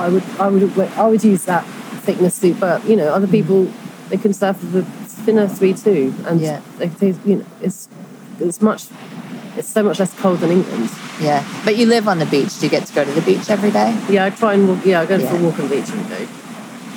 I 0.00 0.08
would 0.08 0.24
I 0.40 0.48
would 0.48 0.78
I 0.94 1.06
would 1.06 1.22
use 1.24 1.44
that 1.44 1.64
thickness 2.04 2.34
suit, 2.34 2.58
but 2.58 2.84
you 2.84 2.96
know 2.96 3.08
other 3.12 3.26
people 3.28 3.70
they 4.08 4.16
can 4.16 4.32
surf 4.32 4.60
with 4.62 4.76
a 4.76 4.82
thinner 5.24 5.48
three 5.48 5.74
two, 5.74 6.12
and 6.26 6.40
Yeah. 6.40 6.60
they, 6.78 6.88
they, 6.88 7.14
you 7.24 7.36
know 7.36 7.46
it's 7.60 7.88
it's 8.40 8.60
much 8.60 8.86
it's 9.56 9.68
so 9.68 9.82
much 9.82 9.98
less 10.00 10.12
cold 10.20 10.40
than 10.40 10.50
England. 10.50 10.90
yeah. 11.20 11.44
But 11.64 11.76
you 11.76 11.86
live 11.86 12.08
on 12.08 12.18
the 12.18 12.26
beach. 12.26 12.58
Do 12.58 12.66
you 12.66 12.70
get 12.70 12.86
to 12.86 12.94
go 12.94 13.04
to 13.04 13.10
the 13.12 13.22
beach 13.22 13.48
every 13.50 13.70
day? 13.70 13.96
Yeah, 14.08 14.24
I 14.26 14.30
try 14.30 14.54
and 14.54 14.68
walk, 14.68 14.84
yeah 14.84 15.00
I 15.02 15.06
go 15.06 15.18
for 15.18 15.26
a 15.26 15.38
Yeah. 15.38 15.42
walk 15.44 15.58
on 15.58 15.68
the 15.68 15.76
beach 15.76 15.88
every 15.90 16.16
day. 16.16 16.24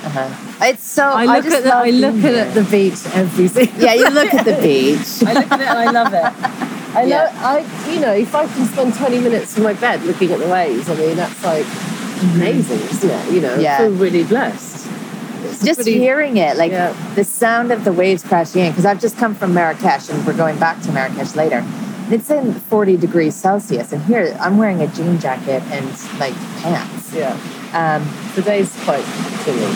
Uh-huh. 0.04 0.64
It's 0.66 0.84
so. 0.84 1.02
I 1.04 1.24
look 1.26 1.44
just 1.44 1.56
at 1.56 1.62
the, 1.64 1.68
love 1.70 1.86
I 1.86 1.90
look 1.90 2.14
being 2.14 2.34
at 2.36 2.54
the 2.54 2.62
beach 2.64 2.98
every 3.14 3.48
single. 3.54 3.80
Yeah, 3.82 3.94
you 3.94 4.08
look 4.10 4.32
at 4.32 4.44
the 4.44 4.54
beach. 4.62 5.22
I 5.26 5.32
look 5.34 5.50
at 5.52 5.60
it 5.60 5.66
and 5.68 5.78
I 5.78 5.90
love 5.90 6.12
it. 6.14 6.96
I 6.96 7.02
Yeah. 7.04 7.16
know. 7.18 7.30
I 7.46 7.90
you 7.92 8.00
know 8.00 8.12
if 8.12 8.34
I 8.34 8.46
can 8.46 8.66
spend 8.66 8.94
twenty 8.94 9.18
minutes 9.20 9.54
from 9.54 9.64
my 9.64 9.72
bed 9.74 10.02
looking 10.04 10.30
at 10.32 10.38
the 10.38 10.48
waves, 10.48 10.88
I 10.88 10.94
mean 10.94 11.16
that's 11.16 11.42
like 11.44 11.66
amazing, 12.34 12.78
isn't 12.80 13.10
it? 13.10 13.32
You 13.32 13.40
know. 13.40 13.56
Yeah. 13.58 13.74
I 13.76 13.78
feel 13.78 13.90
really 13.92 14.24
blessed. 14.24 14.86
It's 15.44 15.64
just 15.64 15.78
pretty- 15.80 15.98
hearing 15.98 16.36
it, 16.36 16.56
like 16.56 16.70
Yeah. 16.72 16.94
the 17.14 17.24
sound 17.24 17.70
of 17.72 17.84
the 17.84 17.92
waves 17.92 18.22
crashing 18.22 18.64
in, 18.64 18.70
because 18.72 18.86
I've 18.86 19.00
just 19.00 19.16
come 19.18 19.34
from 19.34 19.52
Marrakesh 19.54 20.08
and 20.10 20.24
we're 20.26 20.32
going 20.36 20.58
back 20.58 20.80
to 20.82 20.92
Marrakesh 20.92 21.34
later. 21.36 21.64
It's 22.10 22.30
in 22.30 22.54
40 22.54 22.96
degrees 22.96 23.34
Celsius, 23.34 23.92
and 23.92 24.02
here 24.04 24.36
I'm 24.40 24.56
wearing 24.56 24.80
a 24.80 24.86
jean 24.88 25.18
jacket 25.18 25.62
and 25.70 25.86
like 26.18 26.34
pants, 26.62 27.12
Yeah, 27.12 27.36
um, 27.74 28.08
today's 28.34 28.72
quite 28.84 29.04
chilly. 29.44 29.66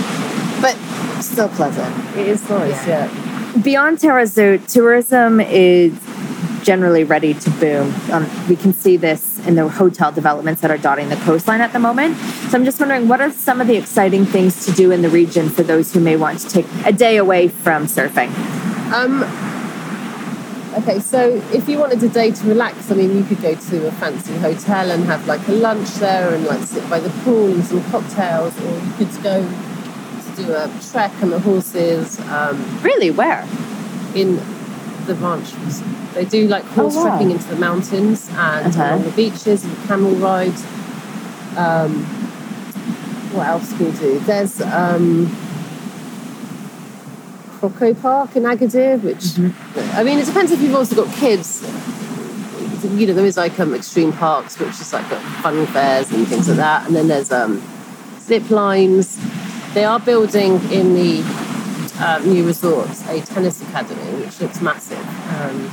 but 0.63 0.75
still 1.23 1.49
pleasant. 1.51 1.95
It 2.17 2.29
is 2.29 2.49
nice. 2.49 2.87
Yeah. 2.87 3.11
Yeah. 3.13 3.63
Beyond 3.63 3.99
Taghazout, 3.99 4.67
tourism 4.73 5.41
is 5.41 5.93
generally 6.63 7.05
ready 7.05 7.35
to 7.35 7.51
boom. 7.51 7.93
Um, 8.11 8.27
we 8.49 8.57
can 8.57 8.73
see 8.73 8.97
this 8.97 9.45
in 9.47 9.55
the 9.57 9.69
hotel 9.69 10.11
developments 10.11 10.63
that 10.63 10.71
are 10.71 10.79
dotting 10.79 11.11
the 11.11 11.17
coastline 11.17 11.61
at 11.61 11.73
the 11.75 11.79
moment. 11.81 12.17
So 12.17 12.57
I'm 12.57 12.65
just 12.65 12.81
wondering, 12.81 13.09
what 13.09 13.21
are 13.21 13.31
some 13.31 13.61
of 13.61 13.67
the 13.67 13.77
exciting 13.77 14.25
things 14.25 14.65
to 14.67 14.73
do 14.73 14.91
in 14.91 15.03
the 15.03 15.11
region 15.11 15.51
for 15.51 15.65
those 15.65 15.93
who 15.93 16.01
may 16.01 16.17
want 16.17 16.39
to 16.41 16.49
take 16.49 16.67
a 16.87 16.93
day 16.93 17.19
away 17.19 17.49
from 17.49 17.87
surfing? 17.87 18.29
Um, 18.93 19.23
okay, 20.79 20.99
so 21.01 21.31
if 21.53 21.69
you 21.69 21.79
wanted 21.79 22.03
a 22.03 22.09
day 22.09 22.31
to 22.31 22.47
relax, 22.47 22.91
I 22.91 22.95
mean, 22.95 23.17
you 23.17 23.25
could 23.25 23.41
go 23.43 23.55
to 23.55 23.87
a 23.89 23.93
fancy 23.93 24.35
hotel 24.39 24.91
and 24.91 25.05
have 25.05 25.27
like 25.27 25.47
a 25.49 25.53
lunch 25.53 25.89
there 25.95 26.35
and 26.35 26.45
like 26.45 26.63
sit 26.63 26.89
by 26.89 27.01
the 27.01 27.11
pool 27.25 27.53
and 27.53 27.65
some 27.65 27.83
cocktails, 27.91 28.59
or 28.61 28.73
you 28.79 28.93
could 28.99 29.23
go 29.23 29.43
to 29.43 30.37
do 30.43 30.53
a 30.53 30.71
trek 30.91 31.13
on 31.23 31.31
the 31.31 31.39
horses 31.41 32.19
um, 32.21 32.57
Really, 32.83 33.11
where? 33.11 33.47
in 34.15 34.37
the 35.07 35.15
ranches. 35.17 35.83
They 36.15 36.25
do 36.25 36.47
like 36.47 36.65
horse 36.65 36.95
Oh, 36.97 37.05
wow. 37.05 37.11
trekking 37.11 37.31
into 37.33 37.49
the 37.49 37.57
mountains 37.57 38.29
and 38.31 38.67
Uh-huh. 38.67 38.83
along 38.83 39.03
the 39.05 39.11
beaches 39.11 39.65
and 39.65 39.77
camel 39.89 40.13
rides. 40.17 40.63
Um, 41.57 42.05
what 43.33 43.47
else 43.47 43.73
can 43.77 43.87
you 43.87 43.93
do? 43.93 44.19
There's 44.21 44.61
um, 44.61 45.27
Croco 47.71 48.01
Park 48.03 48.35
in 48.35 48.43
Agadir, 48.43 49.01
which 49.03 49.39
I 49.95 50.03
mean, 50.03 50.19
it 50.19 50.27
depends 50.27 50.51
if 50.51 50.61
you've 50.61 50.75
also 50.75 50.97
got 51.05 51.15
kids. 51.15 51.63
You 52.83 53.07
know, 53.07 53.15
there 53.15 53.25
is 53.25 53.37
like 53.37 53.59
um, 53.61 53.75
extreme 53.75 54.13
parks, 54.13 54.59
which 54.59 54.81
is 54.81 54.93
like 54.93 55.09
got 55.09 55.23
fun 55.43 55.65
fairs 55.67 56.11
and 56.11 56.27
things 56.27 56.49
like 56.49 56.57
that, 56.57 56.87
and 56.87 56.97
then 56.97 57.07
there's 57.07 57.31
um, 57.31 57.63
zip 58.19 58.51
lines. 58.51 59.17
They 59.75 59.85
are 59.85 60.01
building 60.01 60.55
in 60.73 60.95
the 60.95 61.23
uh, 61.99 62.21
new 62.25 62.45
resorts 62.45 63.07
a 63.09 63.21
tennis 63.21 63.63
academy, 63.63 64.25
which 64.25 64.41
looks 64.41 64.61
massive. 64.61 64.99
Um, 64.99 65.71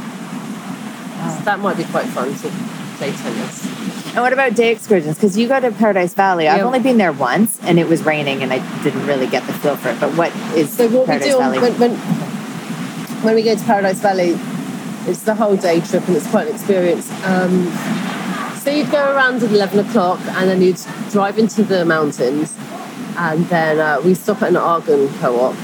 so 1.37 1.43
that 1.45 1.59
might 1.59 1.77
be 1.77 1.85
quite 1.85 2.05
fun 2.07 2.33
to 2.33 2.49
play 2.97 3.11
tennis. 3.13 3.65
And 4.09 4.23
what 4.23 4.33
about 4.33 4.55
day 4.55 4.71
excursions? 4.71 5.15
Because 5.15 5.37
you 5.37 5.47
go 5.47 5.59
to 5.59 5.71
Paradise 5.71 6.13
Valley. 6.15 6.47
I've 6.47 6.65
only 6.65 6.79
been 6.79 6.97
there 6.97 7.11
once, 7.11 7.59
and 7.61 7.79
it 7.79 7.87
was 7.87 8.03
raining, 8.03 8.41
and 8.41 8.51
I 8.51 8.57
didn't 8.83 9.05
really 9.05 9.27
get 9.27 9.45
the 9.45 9.53
feel 9.53 9.75
for 9.77 9.89
it. 9.89 9.99
But 9.99 10.15
what 10.17 10.35
is 10.57 10.73
So 10.73 10.87
what 10.89 11.05
Paradise 11.05 11.27
we 11.27 11.31
do 11.31 11.37
Valley? 11.37 11.59
when, 11.59 11.73
when 11.79 11.91
when 13.23 13.35
we 13.35 13.43
go 13.43 13.55
to 13.55 13.63
Paradise 13.63 13.99
Valley, 13.99 14.35
it's 15.09 15.23
the 15.23 15.35
whole 15.35 15.55
day 15.55 15.79
trip 15.81 16.07
and 16.07 16.17
it's 16.17 16.29
quite 16.29 16.47
an 16.47 16.55
experience. 16.55 17.09
Um, 17.23 17.71
so 18.57 18.71
you'd 18.71 18.91
go 18.91 19.13
around 19.13 19.43
at 19.43 19.51
eleven 19.51 19.79
o'clock 19.79 20.19
and 20.21 20.49
then 20.49 20.61
you'd 20.61 20.81
drive 21.11 21.37
into 21.37 21.63
the 21.63 21.85
mountains, 21.85 22.57
and 23.15 23.45
then 23.45 23.79
uh, 23.79 24.01
we 24.03 24.15
stop 24.15 24.41
at 24.41 24.49
an 24.49 24.57
argan 24.57 25.07
co-op. 25.19 25.55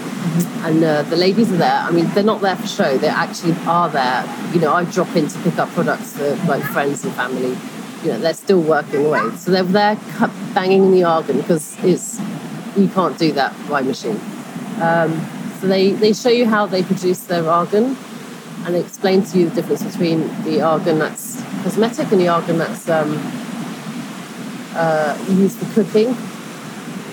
And 0.66 0.84
uh, 0.84 1.04
the 1.04 1.16
ladies 1.16 1.52
are 1.52 1.58
there. 1.58 1.80
I 1.80 1.92
mean, 1.92 2.08
they're 2.14 2.24
not 2.24 2.42
there 2.42 2.56
for 2.56 2.68
show. 2.68 2.98
They 2.98 3.08
actually 3.08 3.56
are 3.66 3.90
there. 3.90 4.24
You 4.54 4.60
know, 4.60 4.74
I 4.74 4.84
drop 4.86 5.16
in 5.16 5.28
to 5.28 5.40
pick 5.40 5.58
up 5.58 5.70
products 5.70 6.14
for 6.14 6.36
like 6.48 6.64
friends 6.64 7.04
and 7.06 7.14
family. 7.14 7.56
You 8.06 8.12
know, 8.12 8.20
they're 8.20 8.36
still 8.36 8.62
working 8.62 9.04
away. 9.04 9.36
So 9.36 9.50
they're 9.50 9.64
there 9.64 9.98
banging 10.54 10.86
in 10.86 10.92
the 10.92 11.04
argan 11.06 11.38
because 11.38 11.76
it's 11.84 12.20
you 12.78 12.88
can't 12.90 13.18
do 13.18 13.32
that 13.32 13.56
by 13.68 13.82
machine. 13.82 14.20
Um, 14.80 15.28
so 15.60 15.66
they, 15.66 15.94
they 15.94 16.14
show 16.14 16.30
you 16.30 16.46
how 16.46 16.68
they 16.68 16.84
produce 16.84 17.22
their 17.24 17.50
argan 17.50 17.98
and 18.64 18.76
they 18.76 18.82
explain 18.82 19.24
to 19.24 19.40
you 19.40 19.50
the 19.50 19.56
difference 19.56 19.84
between 19.84 20.28
the 20.44 20.62
argan 20.62 21.00
that's 21.00 21.42
cosmetic 21.64 22.12
and 22.12 22.22
the 22.22 22.28
argan 22.28 22.60
that's 22.60 22.88
um, 22.90 23.20
uh, 24.76 25.18
used 25.30 25.58
for 25.58 25.84
cooking. 25.84 26.16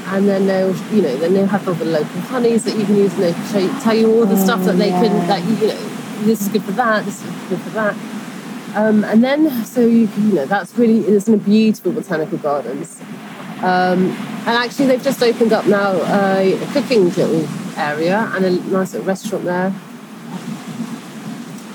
And 0.08 0.28
then 0.28 0.46
they'll, 0.46 0.76
you 0.92 1.00
know, 1.00 1.16
then 1.16 1.32
they'll 1.32 1.46
have 1.46 1.66
all 1.66 1.72
the 1.74 1.86
local 1.86 2.20
honeys 2.22 2.64
that 2.64 2.76
you 2.76 2.84
can 2.84 2.96
use, 2.96 3.14
and 3.14 3.22
they 3.22 3.32
show 3.50 3.58
you, 3.60 3.80
tell 3.80 3.94
you 3.94 4.12
all 4.12 4.26
the 4.26 4.36
stuff 4.36 4.62
that 4.64 4.76
they 4.76 4.90
can, 4.90 5.26
that 5.26 5.42
you 5.42 5.68
know, 5.68 6.24
this 6.26 6.42
is 6.42 6.48
good 6.48 6.64
for 6.64 6.72
that, 6.72 7.06
this 7.06 7.24
is 7.24 7.30
good 7.48 7.60
for 7.62 7.70
that. 7.70 7.96
Um, 8.74 9.04
and 9.04 9.22
then, 9.22 9.64
so 9.64 9.80
you 9.82 10.08
you 10.16 10.34
know, 10.34 10.46
that's 10.46 10.74
really, 10.78 11.00
it's 11.00 11.28
in 11.28 11.34
a 11.34 11.36
beautiful 11.36 11.92
botanical 11.92 12.38
gardens. 12.38 13.00
Um, 13.58 14.10
and 14.46 14.48
actually, 14.48 14.86
they've 14.86 15.02
just 15.02 15.22
opened 15.22 15.52
up 15.52 15.66
now 15.66 15.92
a, 15.92 16.54
a 16.54 16.66
cooking 16.72 17.04
little 17.04 17.46
area 17.78 18.30
and 18.34 18.44
a 18.44 18.50
nice 18.70 18.92
little 18.92 19.06
restaurant 19.06 19.44
there. 19.44 19.74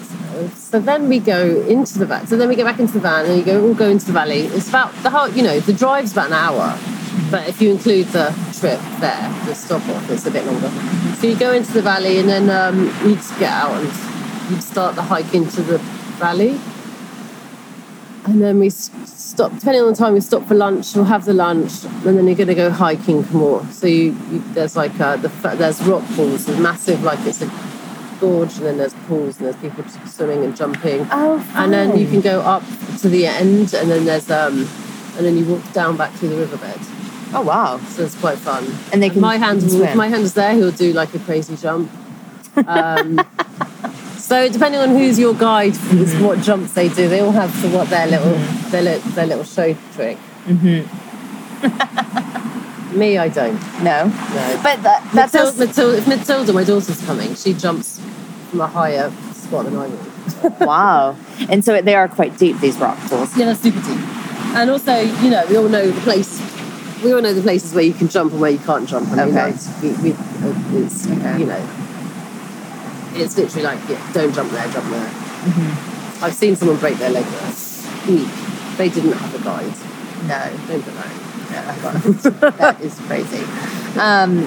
So, 0.08 0.48
so 0.50 0.80
then 0.80 1.08
we 1.08 1.20
go 1.20 1.62
into 1.62 2.00
the 2.00 2.06
van. 2.06 2.28
So 2.28 2.36
then 2.36 2.50
we 2.50 2.56
get 2.56 2.66
back 2.66 2.80
into 2.80 2.94
the 2.94 3.00
van 3.00 3.26
and 3.26 3.38
you 3.38 3.46
go 3.46 3.64
all 3.66 3.74
go 3.74 3.90
into 3.90 4.08
the 4.08 4.14
valley. 4.14 4.42
It's 4.42 4.68
about 4.68 4.92
the 5.04 5.10
whole, 5.10 5.30
you 5.30 5.44
know, 5.44 5.60
the 5.60 5.74
drive's 5.74 6.12
about 6.12 6.28
an 6.28 6.34
hour, 6.34 6.78
but 7.32 7.48
if 7.48 7.62
you 7.62 7.72
include 7.72 8.08
the 8.08 8.36
trip 8.60 8.80
there, 9.00 9.30
the 9.46 9.54
stop 9.54 9.88
off, 9.90 10.10
it's 10.10 10.26
a 10.26 10.32
bit 10.32 10.46
longer. 10.46 10.70
So 11.20 11.28
you 11.28 11.38
go 11.38 11.54
into 11.54 11.72
the 11.74 11.82
valley 11.82 12.20
and 12.20 12.28
then 12.28 12.50
um, 12.50 12.86
you'd 13.08 13.22
get 13.40 13.52
out 13.52 13.78
and 13.78 14.52
you'd 14.52 14.64
start 14.64 14.96
the 14.96 15.04
hike 15.04 15.34
into 15.34 15.62
the 15.62 15.78
valley. 16.18 16.60
And 18.28 18.42
then 18.42 18.60
we 18.60 18.70
stop, 18.70 19.54
depending 19.54 19.84
on 19.84 19.88
the 19.88 19.96
time, 19.96 20.14
we 20.14 20.20
stop 20.20 20.46
for 20.46 20.54
lunch. 20.54 20.94
We'll 20.96 21.06
have 21.06 21.24
the 21.24 21.34
lunch, 21.34 21.86
and 21.86 22.18
then 22.18 22.28
you're 22.28 22.36
going 22.36 22.50
to 22.50 22.56
go 22.56 22.70
hiking 22.70 23.26
more. 23.32 23.66
So 23.72 23.88
you, 23.88 24.18
you, 24.30 24.40
there's 24.54 24.76
like 24.76 25.00
uh, 25.00 25.16
the 25.16 25.30
there's 25.56 25.82
rock 25.84 26.04
pools, 26.10 26.46
there's 26.46 26.60
massive 26.60 27.04
like 27.04 27.20
it's 27.26 27.42
a 27.42 27.50
gorge, 28.20 28.58
and 28.58 28.66
then 28.66 28.78
there's 28.78 28.94
pools, 29.08 29.38
and 29.38 29.46
there's 29.46 29.56
people 29.56 29.86
swimming 30.06 30.44
and 30.44 30.58
jumping. 30.58 31.08
Oh, 31.10 31.42
And 31.56 31.72
then 31.72 31.98
you 31.98 32.06
can 32.06 32.20
go 32.20 32.42
up 32.42 32.64
to 33.00 33.08
the 33.08 33.26
end, 33.26 33.74
and 33.74 33.90
then 33.90 34.04
there's 34.04 34.30
um, 34.30 34.68
and 35.16 35.26
then 35.26 35.38
you 35.38 35.46
walk 35.46 35.72
down 35.72 35.96
back 35.96 36.12
through 36.14 36.30
the 36.30 36.38
riverbed. 36.38 36.80
Oh 37.34 37.44
wow! 37.44 37.78
So 37.78 38.04
it's 38.04 38.20
quite 38.20 38.38
fun. 38.38 38.68
And 38.92 39.02
they 39.02 39.10
can 39.10 39.22
my 39.22 39.38
hand, 39.38 39.64
my 39.96 40.10
hand 40.10 40.24
is 40.24 40.34
there, 40.34 40.54
he'll 40.54 40.72
do 40.72 40.92
like 40.92 41.14
a 41.16 41.20
crazy 41.20 41.56
jump. 41.56 41.90
Um, 42.66 43.20
so 44.28 44.50
depending 44.50 44.82
on 44.82 44.90
who's 44.90 45.18
your 45.18 45.34
guide, 45.34 45.72
is 45.74 45.78
Mm-hmm. 45.80 46.24
what 46.26 46.40
jumps 46.42 46.74
they 46.74 46.90
do. 46.90 47.08
They 47.08 47.20
all 47.22 47.32
have 47.32 47.52
to 47.62 47.68
what 47.70 47.88
their 47.90 48.08
little 48.08 48.36
their, 48.72 48.82
li- 48.84 49.02
their 49.16 49.28
little 49.28 49.44
show 49.46 49.74
trick. 49.96 50.18
Mm-hmm. 50.46 50.84
Me, 52.98 53.18
I 53.18 53.28
don't. 53.30 53.60
No, 53.84 54.06
No. 54.08 54.60
but 54.64 54.82
that, 54.84 55.02
that's 55.14 55.34
Matilda, 55.34 55.66
Matilda, 55.68 55.98
if 55.98 56.08
Matilda, 56.08 56.54
my 56.54 56.64
daughter's 56.64 57.02
coming, 57.06 57.36
she 57.36 57.54
jumps 57.54 58.00
from 58.50 58.62
a 58.62 58.68
higher 58.68 59.12
spot 59.34 59.66
than 59.66 59.76
I 59.76 59.88
would. 59.88 60.60
wow. 60.62 61.16
And 61.50 61.64
so 61.64 61.80
they 61.82 61.96
are 61.96 62.08
quite 62.08 62.38
deep. 62.38 62.60
These 62.60 62.78
rock 62.78 62.98
pools. 63.10 63.36
Yeah, 63.38 63.54
super 63.54 63.82
deep. 63.82 64.00
And 64.56 64.70
also, 64.70 64.96
you 65.02 65.30
know, 65.30 65.46
we 65.50 65.58
all 65.58 65.68
know 65.70 65.90
the 65.92 66.02
place. 66.02 66.40
We 67.04 67.14
all 67.14 67.22
know 67.22 67.34
the 67.34 67.42
places 67.42 67.74
where 67.74 67.84
you 67.84 67.94
can 67.94 68.08
jump 68.08 68.32
and 68.32 68.42
where 68.42 68.52
you 68.52 68.60
can't 68.60 68.88
jump. 68.90 69.10
I 69.12 69.26
mean, 69.26 69.38
Okay. 69.38 69.52
like, 69.52 69.60
we, 69.84 70.12
we, 70.12 70.16
it's 70.84 71.06
Okay. 71.08 71.40
you 71.40 71.46
know, 71.46 71.62
it's 73.20 73.38
literally 73.38 73.64
like, 73.64 73.80
yeah, 73.90 74.12
don't 74.14 74.34
jump 74.34 74.52
there, 74.52 74.68
jump 74.70 74.90
there. 74.90 75.06
Mm-hmm. 75.08 76.24
I've 76.24 76.34
seen 76.34 76.56
someone 76.56 76.78
break 76.78 76.98
their 76.98 77.10
leg 77.10 77.26
there. 77.26 77.52
They 78.78 78.90
didn't 78.90 79.14
have 79.14 79.36
a 79.36 79.44
guide. 79.44 79.74
No, 80.28 80.68
Don't 80.68 80.84
put 80.84 80.94
that. 80.96 81.12
in. 82.06 82.58
that 82.58 82.82
is 82.82 83.00
crazy. 83.02 83.44
Um, 84.00 84.46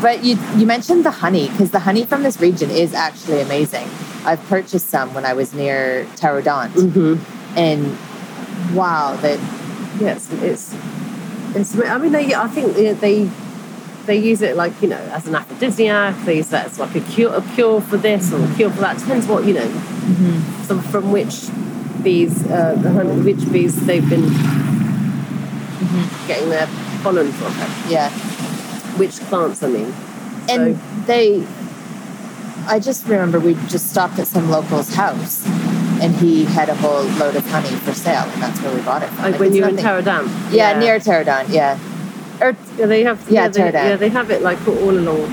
but 0.00 0.24
you 0.24 0.36
you 0.56 0.66
mentioned 0.66 1.04
the 1.04 1.10
honey 1.10 1.48
because 1.50 1.70
the 1.70 1.78
honey 1.78 2.04
from 2.04 2.22
this 2.22 2.40
region 2.40 2.70
is 2.70 2.92
actually 2.94 3.40
amazing. 3.40 3.88
I've 4.24 4.42
purchased 4.48 4.88
some 4.88 5.14
when 5.14 5.24
I 5.24 5.32
was 5.34 5.52
near 5.54 6.04
Taroudant, 6.16 6.70
Mm-hmm. 6.72 7.58
and 7.58 8.76
wow, 8.76 9.16
that 9.22 9.38
Yes, 10.00 10.28
it's, 10.42 10.74
it's. 11.54 11.78
I 11.86 11.98
mean, 11.98 12.12
they. 12.12 12.34
I 12.34 12.48
think 12.48 12.74
they, 13.00 13.24
they 14.06 14.16
use 14.16 14.42
it 14.42 14.56
like 14.56 14.72
you 14.82 14.88
know 14.88 14.98
as 15.12 15.26
an 15.26 15.34
aphrodisiac. 15.34 16.24
They 16.24 16.36
use 16.38 16.48
that 16.48 16.66
as 16.66 16.78
like 16.78 16.94
a 16.94 17.00
cure, 17.00 17.34
a 17.34 17.42
cure 17.54 17.80
for 17.80 17.96
this 17.96 18.32
or 18.32 18.42
a 18.44 18.54
cure 18.54 18.70
for 18.70 18.80
that. 18.80 18.98
Depends 18.98 19.26
what 19.26 19.44
you 19.44 19.54
know. 19.54 19.70
So 20.66 20.78
from 20.80 21.12
which 21.12 21.48
bees, 22.02 22.46
uh, 22.46 22.74
the 22.80 22.90
honey, 22.90 23.20
which 23.22 23.50
bees 23.52 23.74
they've 23.86 24.08
been 24.08 24.28
getting 26.26 26.48
their 26.50 26.66
pollen 27.02 27.30
from, 27.32 27.52
yeah, 27.90 28.10
which 28.98 29.18
plants 29.28 29.62
I 29.62 29.68
mean. 29.68 29.92
and 30.48 30.76
So- 30.76 30.80
they. 31.06 31.46
I 32.66 32.78
just 32.78 33.06
remember 33.06 33.40
we 33.40 33.54
just 33.68 33.90
stopped 33.90 34.18
at 34.18 34.26
some 34.28 34.50
local's 34.50 34.94
house, 34.94 35.44
and 36.00 36.14
he 36.16 36.44
had 36.44 36.68
a 36.68 36.74
whole 36.74 37.02
load 37.18 37.34
of 37.34 37.46
honey 37.50 37.68
for 37.70 37.92
sale, 37.94 38.28
and 38.32 38.42
that's 38.42 38.60
where 38.60 38.72
we 38.74 38.80
bought 38.82 39.02
it 39.02 39.08
from. 39.08 39.22
Like 39.24 39.30
Like, 39.32 39.40
when 39.40 39.48
it's 39.48 39.56
you're 39.56 39.68
in 39.68 39.76
nothing- 39.76 40.04
Taradam. 40.04 40.52
yeah, 40.52 40.78
near 40.78 40.98
Taroudant, 41.00 41.48
yeah. 41.48 41.78
Or 42.40 42.56
Yeah, 42.76 42.86
they 42.86 43.02
have. 43.04 43.30
Yeah, 43.30 43.48
they, 43.48 43.72
yeah, 43.72 43.96
they 43.96 44.08
have 44.08 44.30
it 44.30 44.42
like 44.42 44.66
all 44.66 44.90
along 44.90 45.32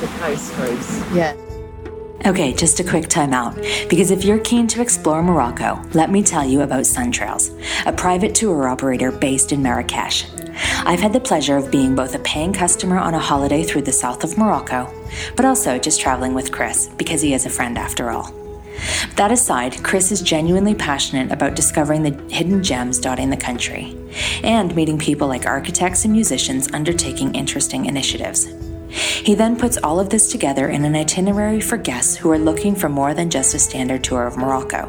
the 0.00 0.06
coast 0.18 0.56
roads. 0.58 1.02
yeah. 1.14 1.34
Okay, 2.26 2.54
just 2.54 2.80
a 2.80 2.84
quick 2.84 3.04
timeout. 3.08 3.54
Because 3.90 4.10
if 4.10 4.24
you're 4.24 4.38
keen 4.38 4.66
to 4.68 4.80
explore 4.80 5.22
Morocco, 5.22 5.82
let 5.92 6.10
me 6.10 6.22
tell 6.22 6.44
you 6.44 6.62
about 6.62 6.86
Sun 6.86 7.12
Trails, 7.12 7.50
a 7.84 7.92
private 7.92 8.34
tour 8.34 8.66
operator 8.66 9.12
based 9.12 9.52
in 9.52 9.62
Marrakesh. 9.62 10.24
I've 10.86 11.00
had 11.00 11.12
the 11.12 11.20
pleasure 11.20 11.56
of 11.56 11.70
being 11.70 11.94
both 11.94 12.14
a 12.14 12.18
paying 12.20 12.52
customer 12.52 12.98
on 12.98 13.12
a 13.12 13.18
holiday 13.18 13.62
through 13.62 13.82
the 13.82 13.92
south 13.92 14.24
of 14.24 14.38
Morocco, 14.38 14.90
but 15.36 15.44
also 15.44 15.78
just 15.78 16.00
traveling 16.00 16.32
with 16.32 16.50
Chris 16.52 16.88
because 16.96 17.20
he 17.20 17.34
is 17.34 17.44
a 17.44 17.50
friend 17.50 17.76
after 17.76 18.10
all. 18.10 18.32
That 19.16 19.32
aside, 19.32 19.82
Chris 19.82 20.10
is 20.10 20.22
genuinely 20.22 20.74
passionate 20.74 21.30
about 21.30 21.54
discovering 21.54 22.02
the 22.02 22.34
hidden 22.34 22.62
gems 22.62 22.98
dotting 22.98 23.30
the 23.30 23.36
country 23.36 23.96
and 24.42 24.74
meeting 24.74 24.98
people 24.98 25.28
like 25.28 25.46
architects 25.46 26.04
and 26.04 26.12
musicians 26.12 26.72
undertaking 26.72 27.34
interesting 27.34 27.86
initiatives. 27.86 28.46
He 28.88 29.34
then 29.34 29.56
puts 29.56 29.76
all 29.78 29.98
of 29.98 30.10
this 30.10 30.30
together 30.30 30.68
in 30.68 30.84
an 30.84 30.94
itinerary 30.94 31.60
for 31.60 31.76
guests 31.76 32.16
who 32.16 32.30
are 32.30 32.38
looking 32.38 32.74
for 32.74 32.88
more 32.88 33.14
than 33.14 33.30
just 33.30 33.54
a 33.54 33.58
standard 33.58 34.04
tour 34.04 34.26
of 34.26 34.36
Morocco. 34.36 34.88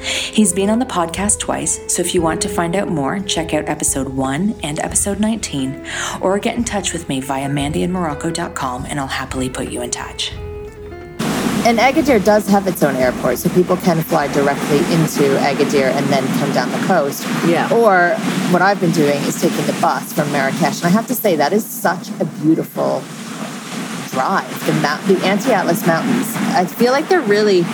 He's 0.00 0.52
been 0.52 0.70
on 0.70 0.78
the 0.78 0.86
podcast 0.86 1.40
twice, 1.40 1.80
so 1.92 2.00
if 2.00 2.14
you 2.14 2.22
want 2.22 2.40
to 2.42 2.48
find 2.48 2.76
out 2.76 2.88
more, 2.88 3.18
check 3.20 3.54
out 3.54 3.68
episode 3.68 4.08
1 4.08 4.60
and 4.62 4.78
episode 4.78 5.18
19, 5.18 5.84
or 6.20 6.38
get 6.38 6.56
in 6.56 6.64
touch 6.64 6.92
with 6.92 7.08
me 7.08 7.20
via 7.20 7.48
mandyinmorocco.com 7.48 8.86
and 8.86 9.00
I'll 9.00 9.06
happily 9.06 9.48
put 9.48 9.68
you 9.68 9.82
in 9.82 9.90
touch. 9.90 10.32
And 11.66 11.80
Agadir 11.80 12.24
does 12.24 12.46
have 12.46 12.68
its 12.68 12.80
own 12.84 12.94
airport, 12.94 13.38
so 13.38 13.48
people 13.48 13.76
can 13.76 14.00
fly 14.00 14.28
directly 14.32 14.78
into 14.94 15.36
Agadir 15.40 15.90
and 15.90 16.06
then 16.06 16.24
come 16.38 16.52
down 16.52 16.70
the 16.70 16.78
coast. 16.86 17.24
Yeah. 17.44 17.68
Or 17.74 18.14
what 18.52 18.62
I've 18.62 18.80
been 18.80 18.92
doing 18.92 19.20
is 19.24 19.40
taking 19.40 19.66
the 19.66 19.76
bus 19.80 20.12
from 20.12 20.30
Marrakesh, 20.30 20.76
and 20.76 20.84
I 20.84 20.90
have 20.90 21.08
to 21.08 21.14
say 21.14 21.34
that 21.34 21.52
is 21.52 21.66
such 21.66 22.08
a 22.20 22.24
beautiful 22.40 23.02
drive. 24.10 24.66
The 24.66 24.74
mount, 24.74 25.04
the 25.08 25.18
Anti-Atlas 25.26 25.84
Mountains. 25.88 26.32
I 26.54 26.66
feel 26.66 26.92
like 26.92 27.08
they're 27.08 27.20
really. 27.20 27.64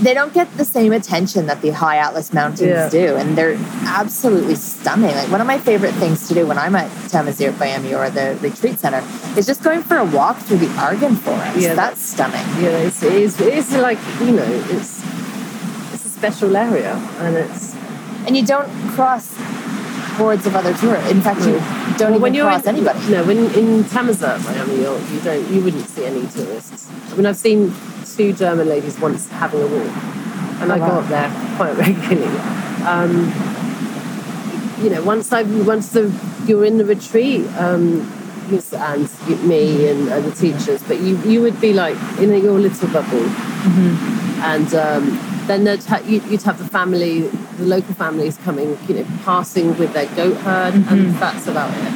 They 0.00 0.12
don't 0.12 0.34
get 0.34 0.54
the 0.58 0.64
same 0.64 0.92
attention 0.92 1.46
that 1.46 1.62
the 1.62 1.70
High 1.70 1.96
Atlas 1.96 2.32
Mountains 2.32 2.60
Yeah. 2.60 2.88
do, 2.90 3.16
and 3.16 3.36
they're 3.36 3.56
absolutely 3.86 4.54
stunning. 4.56 5.14
Like 5.14 5.30
one 5.30 5.40
of 5.40 5.46
my 5.46 5.58
favorite 5.58 5.94
things 5.94 6.28
to 6.28 6.34
do 6.34 6.46
when 6.46 6.58
I'm 6.58 6.76
at 6.76 6.90
Tamazirt 7.10 7.58
by 7.58 7.68
Amior 7.68 8.12
the 8.12 8.36
retreat 8.46 8.78
center 8.78 9.02
is 9.38 9.46
just 9.46 9.62
going 9.62 9.82
for 9.82 9.96
a 9.96 10.04
walk 10.04 10.36
through 10.38 10.58
the 10.58 10.70
Argan 10.78 11.16
Forest. 11.16 11.56
Yeah, 11.58 11.74
that's 11.74 12.02
stunning. 12.02 12.44
Yeah, 12.62 12.76
it's, 12.86 13.02
it 13.02 13.12
is, 13.14 13.40
it 13.40 13.54
is 13.54 13.72
like, 13.72 13.98
you 14.20 14.32
know, 14.32 14.44
it's, 14.70 15.02
it's 15.94 16.04
a 16.04 16.08
special 16.10 16.54
area 16.56 16.92
and 17.20 17.36
it's, 17.36 17.74
And 18.26 18.36
you 18.36 18.44
don't 18.44 18.68
cross 18.90 19.32
hordes 20.18 20.46
of 20.46 20.56
other 20.56 20.74
tourists. 20.74 21.10
In 21.10 21.20
fact, 21.22 21.40
you 21.40 21.52
don't 21.96 22.20
Well, 22.20 22.26
even 22.34 22.42
cross 22.42 22.64
in, 22.64 22.76
anybody. 22.76 22.98
No, 23.10 23.24
when 23.24 23.38
in 23.54 23.82
Miami, 23.82 24.76
you're, 24.82 24.98
you 25.10 25.20
don't, 25.20 25.50
you 25.52 25.62
wouldn't 25.62 25.88
see 25.88 26.04
any 26.04 26.26
tourists. 26.26 26.88
I 27.12 27.16
mean, 27.16 27.26
I've 27.26 27.36
seen 27.36 27.72
two 28.16 28.32
German 28.32 28.68
ladies 28.68 28.98
once 28.98 29.28
having 29.30 29.60
a 29.62 29.66
walk, 29.66 29.92
and 30.60 30.72
I 30.72 30.76
Oh, 30.76 30.78
go 30.78 31.00
up 31.00 31.08
there 31.08 31.30
quite 31.56 31.76
regularly. 31.86 32.38
Um, 32.86 33.32
you 34.82 34.90
know, 34.90 35.02
once 35.02 35.32
I 35.32 35.42
once 35.42 35.90
the 35.90 36.12
you're 36.46 36.64
in 36.64 36.78
the 36.78 36.84
retreat, 36.84 37.46
um, 37.58 38.12
and 38.72 39.42
me 39.44 39.88
and, 39.88 40.08
and 40.08 40.24
the 40.24 40.30
teachers, 40.32 40.82
but 40.84 41.00
you 41.00 41.16
you 41.22 41.40
would 41.42 41.60
be 41.60 41.72
like 41.72 41.96
in 42.18 42.30
your 42.42 42.58
little 42.58 42.88
bubble, 42.88 43.26
Mm-hmm. 43.66 44.40
and 44.42 44.74
um, 44.74 45.46
then 45.48 45.64
they'd 45.64 45.82
ha- 45.82 46.02
you- 46.06 46.22
you'd 46.28 46.42
have 46.42 46.58
the 46.58 46.68
family, 46.68 47.22
the 47.58 47.64
local 47.64 47.94
families 47.94 48.36
coming, 48.44 48.78
you 48.86 48.94
know, 48.94 49.06
passing 49.24 49.76
with 49.76 49.92
their 49.92 50.06
goat 50.14 50.36
herd, 50.38 50.74
and 50.74 51.14
that's 51.16 51.46
about 51.48 51.70
it. 51.74 51.82
Like, 51.82 51.92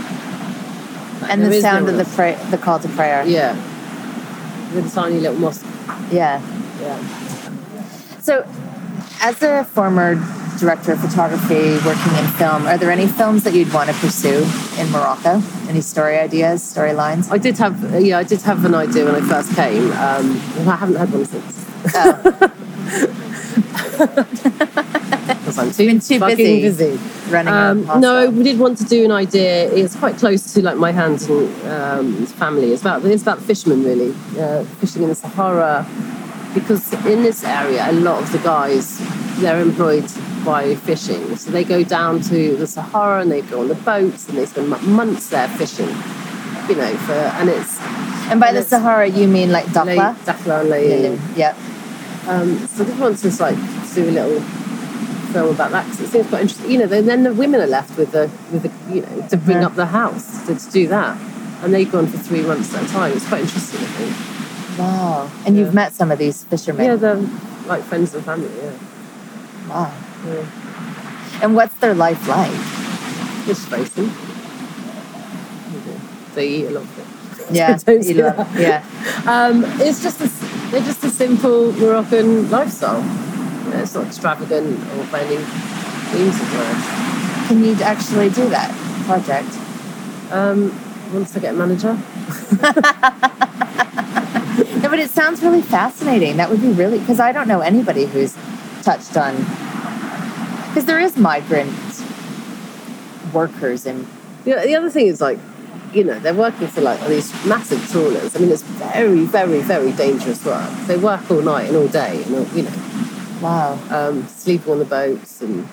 Mm-hmm. 1.30 1.30
And 1.30 1.42
the 1.52 1.60
sound 1.60 1.86
no 1.86 1.92
of 1.92 1.98
the 1.98 2.04
pray- 2.16 2.38
the 2.50 2.58
call 2.58 2.78
to 2.80 2.88
prayer. 2.88 3.24
yeah, 3.26 3.54
with 4.74 4.86
a 4.86 4.90
tiny 4.90 5.20
little 5.20 5.38
mosque. 5.38 5.64
Yeah. 6.10 6.40
Yeah. 6.80 6.98
So, 8.20 8.46
as 9.22 9.42
a 9.42 9.64
former 9.64 10.14
director 10.58 10.92
of 10.92 11.00
photography 11.00 11.78
working 11.86 12.14
in 12.16 12.26
film, 12.36 12.66
are 12.66 12.76
there 12.76 12.90
any 12.90 13.06
films 13.06 13.44
that 13.44 13.54
you'd 13.54 13.72
want 13.72 13.88
to 13.90 13.96
pursue 13.96 14.46
in 14.78 14.90
Morocco? 14.90 15.42
Any 15.68 15.80
story 15.80 16.18
ideas, 16.18 16.62
storylines? 16.62 17.30
I 17.30 17.38
did 17.38 17.56
have, 17.58 18.02
yeah, 18.02 18.18
I 18.18 18.24
did 18.24 18.42
have 18.42 18.64
an 18.64 18.74
idea 18.74 19.04
when 19.06 19.14
I 19.14 19.20
first 19.26 19.54
came, 19.54 19.90
um, 19.92 20.36
I 20.68 20.76
haven't 20.76 20.96
had 20.96 21.12
one 21.12 21.24
since. 21.24 21.66
Oh, 21.94 22.52
Because 24.00 25.58
I'm 25.58 25.70
too, 25.72 26.00
too 26.00 26.18
busy 26.20 26.60
busy. 26.60 26.98
running 27.30 27.52
Um, 27.52 28.00
no, 28.00 28.30
we 28.30 28.42
did 28.42 28.58
want 28.58 28.78
to 28.78 28.84
do 28.84 29.04
an 29.04 29.10
idea. 29.12 29.70
It's 29.72 29.94
quite 29.96 30.16
close 30.16 30.54
to 30.54 30.62
like 30.62 30.76
my 30.76 30.92
hands 30.92 31.28
and 31.28 31.48
um, 31.66 32.26
family. 32.26 32.72
It's 32.72 32.82
about 32.82 33.04
it's 33.04 33.22
about 33.22 33.40
fishermen 33.40 33.84
really, 33.84 34.14
uh, 34.38 34.64
fishing 34.80 35.02
in 35.02 35.08
the 35.08 35.14
Sahara, 35.14 35.86
because 36.54 36.92
in 37.06 37.22
this 37.22 37.44
area 37.44 37.88
a 37.90 37.92
lot 37.92 38.22
of 38.22 38.32
the 38.32 38.38
guys 38.38 38.98
they're 39.40 39.60
employed 39.60 40.08
by 40.44 40.74
fishing, 40.74 41.36
so 41.36 41.50
they 41.50 41.64
go 41.64 41.82
down 41.82 42.20
to 42.22 42.56
the 42.56 42.66
Sahara 42.66 43.20
and 43.22 43.30
they 43.30 43.42
go 43.42 43.60
on 43.60 43.68
the 43.68 43.74
boats 43.74 44.28
and 44.28 44.38
they 44.38 44.46
spend 44.46 44.68
months 44.68 45.28
there 45.30 45.48
fishing. 45.48 45.88
You 46.68 46.76
know, 46.76 46.96
for 46.98 47.12
and 47.12 47.48
it's 47.48 47.78
And 48.30 48.38
by 48.38 48.48
and 48.48 48.58
the 48.58 48.62
Sahara, 48.62 49.08
you 49.08 49.26
mean 49.26 49.50
like 49.50 49.66
Dakhla? 49.66 50.14
Dakhla. 50.24 51.36
Yep. 51.36 51.56
Um, 52.28 52.58
so 52.68 52.84
I 52.84 52.86
just 52.86 53.00
want 53.00 53.18
to 53.90 54.02
do 54.02 54.08
a 54.08 54.12
little 54.12 54.40
film 55.32 55.54
about 55.54 55.70
that 55.70 55.84
because 55.84 56.00
it 56.00 56.08
seems 56.08 56.26
quite 56.28 56.42
interesting. 56.42 56.70
You 56.70 56.78
know, 56.78 56.86
then, 56.86 57.06
then 57.06 57.22
the 57.22 57.32
women 57.34 57.60
are 57.60 57.66
left 57.66 57.96
with 57.96 58.12
the 58.12 58.30
with 58.52 58.62
the 58.64 58.94
you 58.94 59.02
know 59.02 59.26
to 59.28 59.36
bring 59.36 59.58
Mhm. 59.58 59.64
up 59.64 59.74
the 59.76 59.86
house 59.86 60.46
to, 60.46 60.54
to 60.54 60.70
do 60.70 60.88
that, 60.88 61.16
and 61.62 61.72
they've 61.74 61.90
gone 61.90 62.06
for 62.06 62.18
three 62.18 62.42
months 62.42 62.74
at 62.74 62.82
a 62.84 62.88
time. 62.88 63.12
It's 63.12 63.26
quite 63.28 63.42
interesting, 63.42 63.80
I 63.80 63.84
think. 63.98 64.78
Wow. 64.78 65.30
And 65.46 65.56
Yeah. 65.56 65.64
you've 65.64 65.74
met 65.74 65.92
some 65.94 66.10
of 66.10 66.18
these 66.18 66.44
fishermen. 66.44 66.84
Yeah, 66.86 66.96
they're 66.96 67.20
like 67.66 67.82
friends 67.84 68.14
and 68.14 68.24
family. 68.24 68.48
Yeah, 68.62 68.70
Wow. 69.68 69.90
yeah. 70.26 71.42
And 71.42 71.54
what's 71.54 71.74
their 71.76 71.94
life 71.94 72.26
like? 72.28 72.50
Fish 73.46 73.70
racing. 73.70 74.10
They 76.34 76.46
eat 76.48 76.66
a 76.66 76.70
lot 76.70 76.82
of 76.84 76.98
it. 76.98 77.06
Yeah. 77.52 77.76
Don't 77.78 78.04
you 78.06 78.14
love- 78.22 78.58
yeah. 78.60 78.84
Um, 79.26 79.64
it's 79.80 80.02
just 80.02 80.20
a, 80.20 80.28
they're 80.70 80.82
just 80.82 81.02
a 81.02 81.10
simple 81.10 81.72
Moroccan 81.72 82.48
lifestyle. 82.48 83.02
You 83.70 83.76
know, 83.76 83.82
it's 83.82 83.94
not 83.94 84.06
extravagant 84.06 84.78
or 84.98 85.06
by 85.06 85.20
any 85.20 85.36
means 85.36 86.40
of 86.40 86.54
words. 86.54 86.84
Can 87.46 87.64
you 87.64 87.74
actually 87.82 88.30
do 88.30 88.48
that 88.50 88.70
project? 89.06 89.48
Um, 90.32 90.72
once 91.12 91.36
I 91.36 91.40
get 91.40 91.54
a 91.54 91.56
manager. 91.56 91.96
No, 94.82 94.88
but 94.90 94.98
it 94.98 95.10
sounds 95.10 95.42
really 95.42 95.62
fascinating. 95.62 96.36
That 96.36 96.50
would 96.50 96.60
be 96.60 96.72
really 96.72 96.98
because 96.98 97.20
I 97.20 97.32
don't 97.32 97.48
know 97.48 97.60
anybody 97.60 98.04
who's 98.04 98.36
touched 98.82 99.16
on 99.16 99.36
because 100.68 100.84
there 100.84 101.00
is 101.00 101.16
migrant 101.16 101.72
workers 103.32 103.86
in 103.86 104.06
The, 104.44 104.54
the 104.64 104.74
other 104.74 104.90
thing 104.90 105.06
is 105.06 105.20
like, 105.20 105.38
you 105.92 106.04
know, 106.04 106.18
they're 106.18 106.34
working 106.34 106.68
for 106.68 106.80
like 106.80 107.00
these 107.08 107.32
massive 107.44 107.86
trawlers. 107.90 108.34
I 108.36 108.38
mean, 108.38 108.50
it's 108.50 108.62
very, 108.62 109.24
very, 109.24 109.60
very 109.60 109.92
dangerous 109.92 110.44
work. 110.44 110.70
They 110.86 110.96
work 110.96 111.30
all 111.30 111.42
night 111.42 111.68
and 111.68 111.76
all 111.76 111.88
day, 111.88 112.22
and 112.24 112.34
all, 112.36 112.46
you 112.48 112.62
know, 112.62 112.72
wow. 113.40 113.78
um, 113.90 114.26
sleeping 114.28 114.72
on 114.72 114.78
the 114.78 114.84
boats, 114.84 115.40
and 115.42 115.66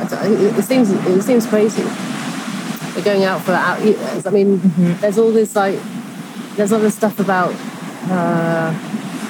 I 0.00 0.06
don't, 0.08 0.32
it, 0.32 0.58
it 0.58 0.62
seems 0.64 0.90
it 0.90 1.22
seems 1.22 1.46
crazy. 1.46 1.82
They're 2.94 3.04
going 3.04 3.24
out 3.24 3.42
for 3.42 3.52
out. 3.52 3.80
I 4.26 4.30
mean, 4.30 4.60
there's 5.00 5.18
all 5.18 5.30
this 5.32 5.54
like, 5.54 5.78
there's 6.56 6.72
other 6.72 6.90
stuff 6.90 7.20
about 7.20 7.54
uh, 8.10 8.72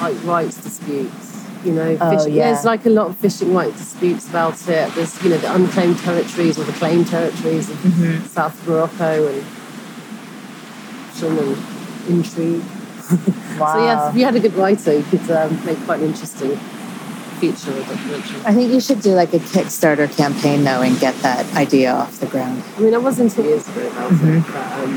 like 0.01 0.23
rights 0.23 0.57
disputes. 0.57 1.27
You 1.65 1.73
know, 1.73 1.97
Oh, 1.99 2.17
fishing. 2.17 2.33
yeah. 2.35 2.53
there's 2.53 2.63
like 2.63 2.85
a 2.85 2.89
lot 2.89 3.07
of 3.07 3.17
fishing 3.17 3.53
rights 3.53 3.77
disputes 3.77 4.29
about 4.29 4.53
it. 4.69 4.93
There's 4.95 5.21
you 5.23 5.29
know 5.31 5.37
the 5.37 5.53
unclaimed 5.53 5.97
territories 5.99 6.57
or 6.57 6.63
the 6.63 6.71
claimed 6.73 7.07
territories 7.07 7.69
of 7.69 7.75
Mm-hmm. 7.77 8.25
South 8.27 8.65
Morocco 8.67 9.27
and 9.27 9.43
and 11.21 11.57
intrigue. 12.07 12.63
Wow. 13.59 13.73
So 13.73 13.83
yes, 13.83 14.09
if 14.09 14.15
you 14.15 14.23
had 14.23 14.35
a 14.35 14.39
good 14.39 14.53
writer, 14.53 14.93
you 14.93 15.03
could 15.03 15.29
um, 15.31 15.65
make 15.65 15.77
quite 15.83 15.99
an 15.99 16.07
interesting 16.07 16.57
feature 17.39 17.71
or 17.71 17.81
documentary. 17.83 18.41
I 18.45 18.53
think 18.53 18.71
you 18.71 18.79
should 18.79 19.01
do 19.01 19.11
like 19.11 19.33
a 19.33 19.39
Kickstarter 19.39 20.13
campaign 20.15 20.63
though 20.63 20.81
and 20.81 20.99
get 20.99 21.15
that 21.23 21.45
idea 21.55 21.91
off 21.93 22.19
the 22.19 22.27
ground. 22.27 22.63
I 22.77 22.81
mean, 22.81 22.93
I 22.93 22.97
was 22.97 23.19
into 23.19 23.41
years 23.41 23.67
ago 23.67 23.87
about 23.87 24.11
it, 24.11 24.43
but 24.47 24.71
um, 24.79 24.95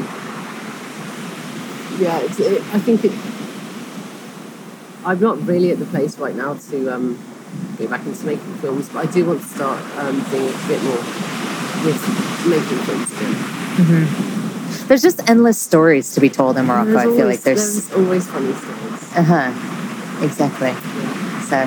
yeah, 1.99 2.19
it's, 2.21 2.39
it, 2.41 2.63
I 2.75 2.79
think 2.79 3.05
it. 3.05 3.13
I'm 5.05 5.21
not 5.21 5.45
really 5.47 5.73
at 5.73 5.79
the 5.79 5.87
place 5.87 6.19
right 6.19 6.35
now 6.35 6.55
to 6.55 6.95
um, 6.95 7.19
go 7.79 7.89
back 7.89 8.07
into 8.07 8.25
making 8.25 8.55
films, 8.57 8.89
but 8.89 9.09
I 9.09 9.11
do 9.11 9.25
want 9.25 9.43
to 9.43 9.49
start 9.49 9.81
um, 9.99 10.23
doing 10.31 10.49
a 10.49 10.69
bit 10.69 10.83
more 10.85 11.03
with 11.85 12.47
making 12.47 12.79
films 12.87 13.13
again. 13.13 14.32
There's 14.89 15.03
just 15.03 15.29
endless 15.31 15.59
stories 15.59 16.15
to 16.15 16.21
be 16.21 16.29
told 16.29 16.57
in 16.59 16.67
Morocco. 16.67 16.91
There's 16.93 17.01
I 17.01 17.17
feel 17.17 17.27
like 17.27 17.41
there's 17.43 17.89
there's 17.89 17.93
always 18.05 18.27
funny 18.27 18.53
stories. 18.55 19.17
uh 19.17 19.23
huh 19.23 19.69
exactly. 20.23 20.73
So, 21.49 21.67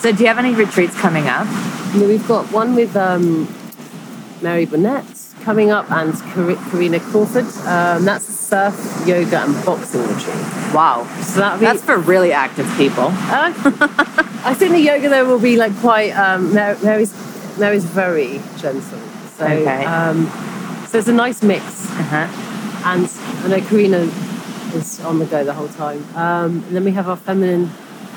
so 0.00 0.12
do 0.12 0.22
you 0.22 0.28
have 0.28 0.38
any 0.38 0.54
retreats 0.54 0.94
coming 1.00 1.26
up? 1.28 1.46
Know, 1.94 2.06
we've 2.08 2.26
got 2.28 2.50
one 2.52 2.74
with 2.74 2.96
um, 2.96 3.48
Mary 4.42 4.66
Burnett 4.66 5.04
coming 5.42 5.70
up 5.70 5.90
and 5.90 6.12
Karina 6.70 6.98
Crawford. 7.00 7.44
Um, 7.66 8.04
that's 8.04 8.24
surf, 8.26 8.74
yoga, 9.06 9.42
and 9.44 9.64
boxing 9.64 10.02
retreat. 10.02 10.74
Wow. 10.74 11.06
So 11.22 11.40
that'll. 11.40 11.58
That's 11.58 11.82
for 11.82 11.98
really 11.98 12.32
active 12.32 12.66
people. 12.76 13.04
Uh, 13.08 13.52
I 14.44 14.54
think 14.54 14.72
the 14.72 14.80
yoga 14.80 15.08
there 15.08 15.24
will 15.24 15.38
be 15.40 15.56
like 15.56 15.74
quite. 15.78 16.10
Um, 16.12 16.52
Mary- 16.52 16.76
Mary's 16.82 17.14
Mary's 17.58 17.84
very 17.84 18.40
gentle. 18.58 18.98
So 19.38 19.44
Okay. 19.46 19.84
um, 19.84 20.26
so 20.96 21.00
it's 21.00 21.08
a 21.08 21.12
nice 21.12 21.42
mix. 21.42 21.62
Uh-huh. 21.90 22.26
And 22.86 23.10
I 23.44 23.48
know 23.48 23.68
Karina 23.68 23.98
is 24.74 24.98
on 25.00 25.18
the 25.18 25.26
go 25.26 25.44
the 25.44 25.52
whole 25.52 25.68
time. 25.68 26.02
Um, 26.16 26.64
and 26.64 26.74
then 26.74 26.84
we 26.84 26.92
have 26.92 27.06
our 27.06 27.18
feminine 27.18 27.70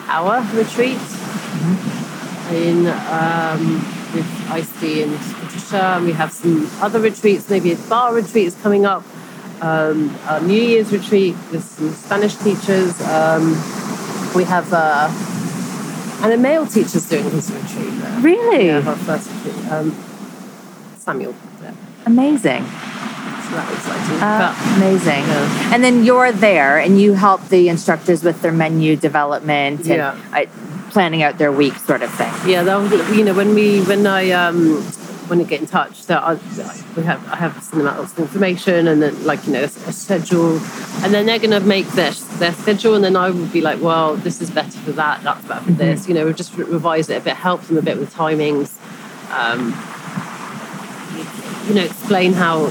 power 0.06 0.48
retreat 0.54 0.98
in 2.52 2.88
um, 2.88 3.84
with 4.16 4.26
Icy 4.50 5.04
and 5.04 5.14
Patricia. 5.20 5.84
And 5.98 6.06
we 6.06 6.14
have 6.14 6.32
some 6.32 6.70
other 6.80 7.02
retreats. 7.02 7.50
Maybe 7.50 7.74
a 7.74 7.76
bar 7.76 8.14
retreat 8.14 8.48
is 8.48 8.56
coming 8.56 8.86
up. 8.86 9.04
Um, 9.60 10.16
our 10.28 10.40
New 10.40 10.54
Year's 10.54 10.94
retreat 10.94 11.36
with 11.52 11.66
some 11.66 11.92
Spanish 11.92 12.38
teachers. 12.38 13.02
Um, 13.02 13.50
we 14.34 14.46
have 14.46 14.72
uh, 14.72 15.10
and 16.24 16.32
a 16.32 16.38
male 16.38 16.66
teacher's 16.66 17.10
doing 17.10 17.30
his 17.30 17.52
retreat 17.52 18.00
there. 18.00 18.20
Really? 18.22 18.68
Yeah, 18.68 18.88
our 18.88 18.96
first 18.96 19.30
retreat. 19.44 19.70
Um, 19.70 19.92
Samuel. 20.98 21.36
Yeah, 21.62 21.74
Amazing. 22.10 22.64
so 22.66 23.56
that 23.56 23.68
was. 23.70 23.86
Uh, 24.22 24.76
amazing. 24.78 25.24
Yeah. 25.28 25.74
And 25.74 25.84
then 25.84 26.04
you're 26.04 26.32
there 26.32 26.80
and 26.80 27.00
you 27.00 27.14
help 27.14 27.48
the 27.50 27.70
instructors 27.70 28.24
with 28.24 28.42
their 28.42 28.52
menu 28.52 28.96
development 28.96 29.82
and 29.82 29.88
Yeah. 29.88 30.16
uh, 30.34 30.46
planning 30.90 31.22
out 31.22 31.38
their 31.38 31.52
week 31.52 31.76
sort 31.76 32.02
of 32.02 32.12
thing. 32.16 32.34
Yeah, 32.46 32.64
that 32.64 32.76
was, 32.78 32.92
you 33.18 33.24
know 33.24 33.34
when 33.36 33.54
we 33.54 33.82
when 33.84 34.08
I 34.08 34.32
um 34.32 34.82
when 35.30 35.40
I 35.40 35.44
get 35.44 35.62
in 35.62 35.68
touch, 35.68 36.08
that 36.08 36.24
I, 36.24 36.34
we 36.98 37.04
have 37.04 37.22
I 37.30 37.36
have 37.36 37.56
out 37.56 37.74
lots 38.00 38.14
of 38.14 38.20
information 38.20 38.88
and 38.88 39.00
then 39.04 39.24
like 39.24 39.46
you 39.46 39.54
know 39.54 39.62
a, 39.62 39.66
a 39.90 39.94
schedule, 39.94 40.58
and 41.04 41.14
then 41.14 41.28
they're 41.28 41.38
going 41.38 41.52
to 41.52 41.60
make 41.60 41.88
their 41.90 42.12
their 42.42 42.54
schedule, 42.54 42.96
and 42.96 43.04
then 43.04 43.16
I 43.16 43.30
would 43.30 43.54
be 43.54 43.62
like, 43.62 43.80
well, 43.80 44.16
this 44.16 44.42
is 44.42 44.50
better 44.50 44.80
for 44.80 44.94
that, 44.94 45.22
that's 45.22 45.46
better 45.46 45.64
for 45.66 45.72
this. 45.74 46.08
You 46.08 46.16
know, 46.16 46.26
we 46.26 46.34
just 46.34 46.56
revise 46.58 47.08
it 47.12 47.18
a 47.22 47.24
bit, 47.24 47.36
help 47.36 47.62
them 47.68 47.78
a 47.78 47.84
bit 47.84 48.00
with 48.00 48.12
timings. 48.12 48.70
Um, 49.32 49.74
you 51.70 51.76
know, 51.76 51.84
explain 51.86 52.34
how 52.34 52.66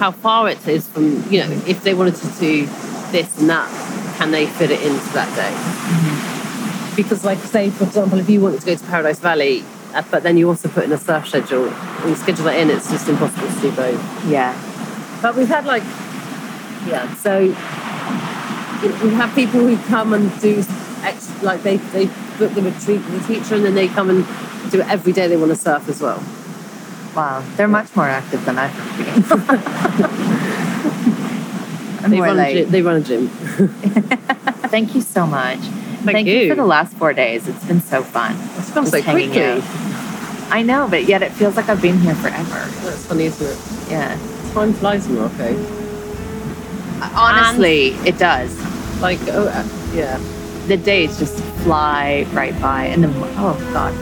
how 0.00 0.10
far 0.10 0.48
it 0.48 0.66
is 0.66 0.88
from 0.88 1.22
you 1.30 1.40
know 1.40 1.50
if 1.66 1.82
they 1.84 1.92
wanted 1.94 2.14
to 2.16 2.26
do 2.40 2.66
this 3.12 3.38
and 3.38 3.50
that, 3.50 3.68
can 4.18 4.30
they 4.30 4.46
fit 4.46 4.70
it 4.70 4.80
into 4.82 5.08
that 5.12 5.28
day? 5.36 6.96
because 6.96 7.24
like 7.24 7.38
say 7.38 7.70
for 7.70 7.84
example 7.84 8.18
if 8.18 8.28
you 8.28 8.40
wanted 8.40 8.58
to 8.60 8.66
go 8.66 8.74
to 8.74 8.84
paradise 8.86 9.20
valley 9.20 9.62
uh, 9.94 10.02
but 10.10 10.22
then 10.24 10.36
you 10.36 10.48
also 10.48 10.68
put 10.68 10.84
in 10.84 10.92
a 10.92 10.98
surf 10.98 11.28
schedule 11.28 11.68
and 11.68 12.16
schedule 12.16 12.44
that 12.44 12.58
in 12.58 12.68
it's 12.68 12.90
just 12.90 13.08
impossible 13.08 13.46
to 13.48 13.60
do 13.60 13.70
both 13.76 14.26
Yeah. 14.28 14.52
but 15.22 15.36
we've 15.36 15.46
had 15.48 15.64
like 15.66 15.84
yeah 16.86 17.12
so 17.14 17.40
we 19.06 19.14
have 19.14 19.32
people 19.36 19.60
who 19.60 19.76
come 19.86 20.12
and 20.14 20.40
do 20.40 20.64
ex- 21.02 21.42
like 21.42 21.62
they 21.62 21.76
they 21.94 22.06
book 22.38 22.52
the 22.54 22.62
retreat 22.62 23.00
with 23.08 23.26
the 23.26 23.34
teacher 23.34 23.54
and 23.54 23.64
then 23.64 23.74
they 23.76 23.86
come 23.88 24.10
and 24.10 24.26
do 24.72 24.80
it 24.80 24.88
every 24.88 25.12
day 25.12 25.28
they 25.28 25.36
want 25.36 25.50
to 25.50 25.56
surf 25.56 25.88
as 25.88 26.00
well 26.00 26.22
Wow. 27.14 27.42
They're 27.56 27.68
much 27.68 27.94
more 27.96 28.06
active 28.06 28.44
than 28.44 28.58
I 28.58 28.68
thought. 28.68 29.48
I'm 32.04 32.10
they 32.10 32.20
run, 32.20 32.30
a 32.30 32.34
like, 32.34 32.54
gym, 32.54 32.70
they 32.70 32.82
run 32.82 32.96
a 32.96 33.00
gym 33.00 33.28
thank 34.70 34.94
you 34.94 35.00
so 35.00 35.26
much. 35.26 35.58
Thank, 36.04 36.26
you. 36.28 36.34
you. 36.38 36.48
for 36.48 36.54
the 36.54 36.64
last 36.64 36.96
four 36.96 37.12
days. 37.12 37.46
It's 37.48 37.64
been 37.66 37.80
so 37.80 38.02
fun. 38.02 38.34
it's 38.56 38.72
Just 38.72 38.90
so 38.90 39.02
quickly 39.02 39.42
out. 39.42 39.62
I 40.50 40.62
know, 40.62 40.88
but 40.88 41.04
yet 41.04 41.22
it 41.22 41.32
feels 41.32 41.56
like 41.56 41.68
I've 41.68 41.82
been 41.82 41.98
here 41.98 42.14
forever. 42.14 42.66
that's 42.84 43.06
funny 43.06 43.24
isn't 43.24 43.46
it 43.46 43.90
Yeah. 43.90 44.16
time 44.54 44.72
flies 44.72 45.06
in 45.06 45.14
Morocco 45.16 45.54
Honestly, 47.14 47.88
it 48.08 48.18
does. 48.18 48.50
like 49.00 49.18
oh 49.28 49.48
uh, 49.48 49.64
yeah 49.94 50.18
The 50.68 50.76
days 50.76 51.18
just 51.18 51.38
fly 51.64 52.24
right 52.32 52.58
by. 52.60 52.84
And 52.86 53.04
the, 53.04 53.08
oh, 53.38 53.56
God. 53.72 53.94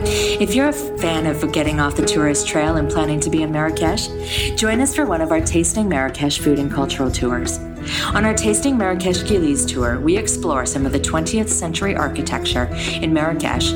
If 0.00 0.54
you're 0.54 0.68
a 0.68 0.72
fan 0.72 1.26
of 1.26 1.52
getting 1.52 1.80
off 1.80 1.96
the 1.96 2.06
tourist 2.06 2.46
trail 2.46 2.76
and 2.76 2.88
planning 2.88 3.18
to 3.20 3.30
be 3.30 3.42
in 3.42 3.50
Marrakesh, 3.50 4.08
join 4.54 4.80
us 4.80 4.94
for 4.94 5.04
one 5.04 5.20
of 5.20 5.32
our 5.32 5.40
Tasting 5.40 5.88
Marrakesh 5.88 6.38
food 6.38 6.58
and 6.58 6.70
cultural 6.70 7.10
tours. 7.10 7.58
On 8.14 8.24
our 8.24 8.34
Tasting 8.34 8.76
Marrakesh 8.76 9.24
Gueliz 9.24 9.66
tour, 9.66 9.98
we 9.98 10.16
explore 10.16 10.66
some 10.66 10.86
of 10.86 10.92
the 10.92 11.00
20th 11.00 11.48
century 11.48 11.96
architecture 11.96 12.66
in 13.00 13.12
Marrakesh, 13.12 13.72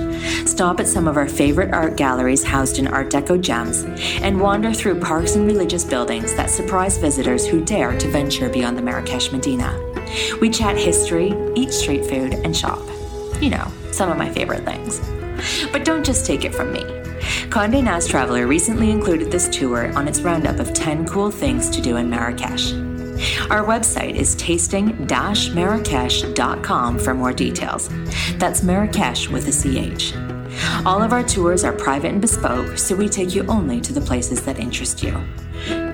stop 0.49 0.79
at 0.81 0.87
some 0.87 1.09
of 1.09 1.17
our 1.17 1.29
favorite 1.29 1.73
art 1.73 1.97
galleries 1.97 2.45
housed 2.45 2.79
in 2.79 2.87
Art 2.87 3.11
Deco 3.11 3.41
gems, 3.41 3.83
and 4.23 4.41
wander 4.41 4.73
through 4.73 5.01
parks 5.01 5.35
and 5.35 5.47
religious 5.47 5.83
buildings 5.83 6.35
that 6.35 6.51
surprise 6.51 6.99
visitors 6.99 7.47
who 7.47 7.65
dare 7.65 7.99
to 7.99 8.09
venture 8.09 8.49
beyond 8.49 8.79
the 8.79 8.83
Marrakesh 8.83 9.33
Medina. 9.33 9.77
We 10.41 10.51
chat 10.51 10.77
history, 10.77 11.35
eat 11.57 11.73
street 11.73 12.07
food, 12.07 12.35
and 12.35 12.57
shop. 12.57 12.81
You 13.41 13.51
know, 13.51 13.73
some 13.91 14.11
of 14.11 14.19
my 14.19 14.31
favorite 14.31 14.65
things. 14.65 15.01
But 15.73 15.85
don't 15.85 16.05
just 16.05 16.27
take 16.27 16.45
it 16.45 16.55
from 16.55 16.73
me. 16.73 16.83
Condé 17.49 17.83
Nast 17.83 18.11
Traveler 18.11 18.47
recently 18.47 18.91
included 18.91 19.31
this 19.31 19.49
tour 19.49 19.91
on 19.97 20.07
its 20.09 20.21
roundup 20.21 20.59
of 20.59 20.73
10 20.73 21.07
cool 21.07 21.31
things 21.31 21.71
to 21.71 21.81
do 21.81 21.97
in 21.97 22.11
Marrakesh. 22.11 22.73
Our 23.51 23.65
website 23.65 24.17
is 24.17 24.35
tasting-marrakesh.com 24.37 26.99
for 26.99 27.15
more 27.15 27.33
details. 27.33 27.89
That's 28.37 28.63
Marrakesh 28.63 29.29
with 29.29 29.49
a 29.49 29.53
CH. 29.53 30.15
All 30.85 31.01
of 31.03 31.13
our 31.13 31.23
tours 31.23 31.63
are 31.65 31.73
private 31.73 32.13
and 32.13 32.21
bespoke, 32.21 32.77
so 32.79 32.97
we 32.97 33.09
take 33.09 33.35
you 33.35 33.45
only 33.47 33.81
to 33.81 33.93
the 33.93 34.01
places 34.01 34.43
that 34.43 34.59
interest 34.59 35.03
you. 35.03 35.21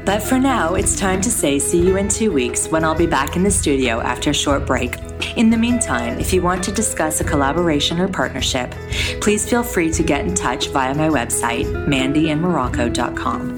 But 0.09 0.23
for 0.23 0.39
now, 0.39 0.75
it's 0.75 0.97
time 0.97 1.21
to 1.21 1.31
say 1.31 1.59
see 1.59 1.87
you 1.87 1.99
in 1.99 2.09
two 2.09 2.33
weeks 2.33 2.67
when 2.69 2.83
I'll 2.83 2.95
be 2.95 3.07
back 3.07 3.37
in 3.37 3.43
the 3.43 3.51
studio 3.51 4.01
after 4.01 4.31
a 4.31 4.33
short 4.33 4.65
break. 4.65 4.97
In 5.37 5.51
the 5.51 5.57
meantime, 5.59 6.19
if 6.19 6.33
you 6.33 6.41
want 6.41 6.65
to 6.65 6.73
discuss 6.73 7.21
a 7.21 7.25
collaboration 7.25 8.01
or 8.01 8.09
partnership, 8.09 8.75
please 9.21 9.47
feel 9.47 9.63
free 9.63 9.91
to 9.93 10.03
get 10.03 10.25
in 10.25 10.35
touch 10.35 10.69
via 10.69 10.95
my 10.95 11.11
website, 11.11 11.67
mandyinmorocco.com. 11.87 13.58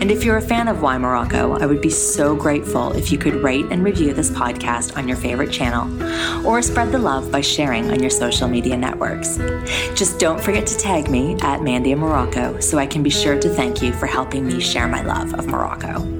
And 0.00 0.10
if 0.10 0.24
you're 0.24 0.36
a 0.36 0.42
fan 0.42 0.68
of 0.68 0.82
Why 0.82 0.98
Morocco, 0.98 1.56
I 1.58 1.66
would 1.66 1.80
be 1.80 1.90
so 1.90 2.36
grateful 2.36 2.92
if 2.92 3.10
you 3.10 3.18
could 3.18 3.34
rate 3.42 3.66
and 3.70 3.82
review 3.82 4.12
this 4.12 4.30
podcast 4.30 4.96
on 4.96 5.08
your 5.08 5.16
favorite 5.16 5.50
channel 5.50 5.86
or 6.46 6.62
spread 6.62 6.92
the 6.92 6.98
love 6.98 7.32
by 7.32 7.40
sharing 7.40 7.90
on 7.90 8.00
your 8.00 8.10
social 8.10 8.48
media 8.48 8.76
networks. 8.76 9.38
Just 9.94 10.18
don't 10.18 10.40
forget 10.40 10.66
to 10.68 10.76
tag 10.76 11.10
me 11.10 11.36
at 11.40 11.62
Mandy 11.62 11.94
Morocco 11.94 12.60
so 12.60 12.78
I 12.78 12.86
can 12.86 13.02
be 13.02 13.10
sure 13.10 13.38
to 13.38 13.48
thank 13.48 13.82
you 13.82 13.92
for 13.92 14.06
helping 14.06 14.46
me 14.46 14.60
share 14.60 14.86
my 14.86 15.02
love 15.02 15.34
of 15.34 15.46
Morocco. 15.46 16.15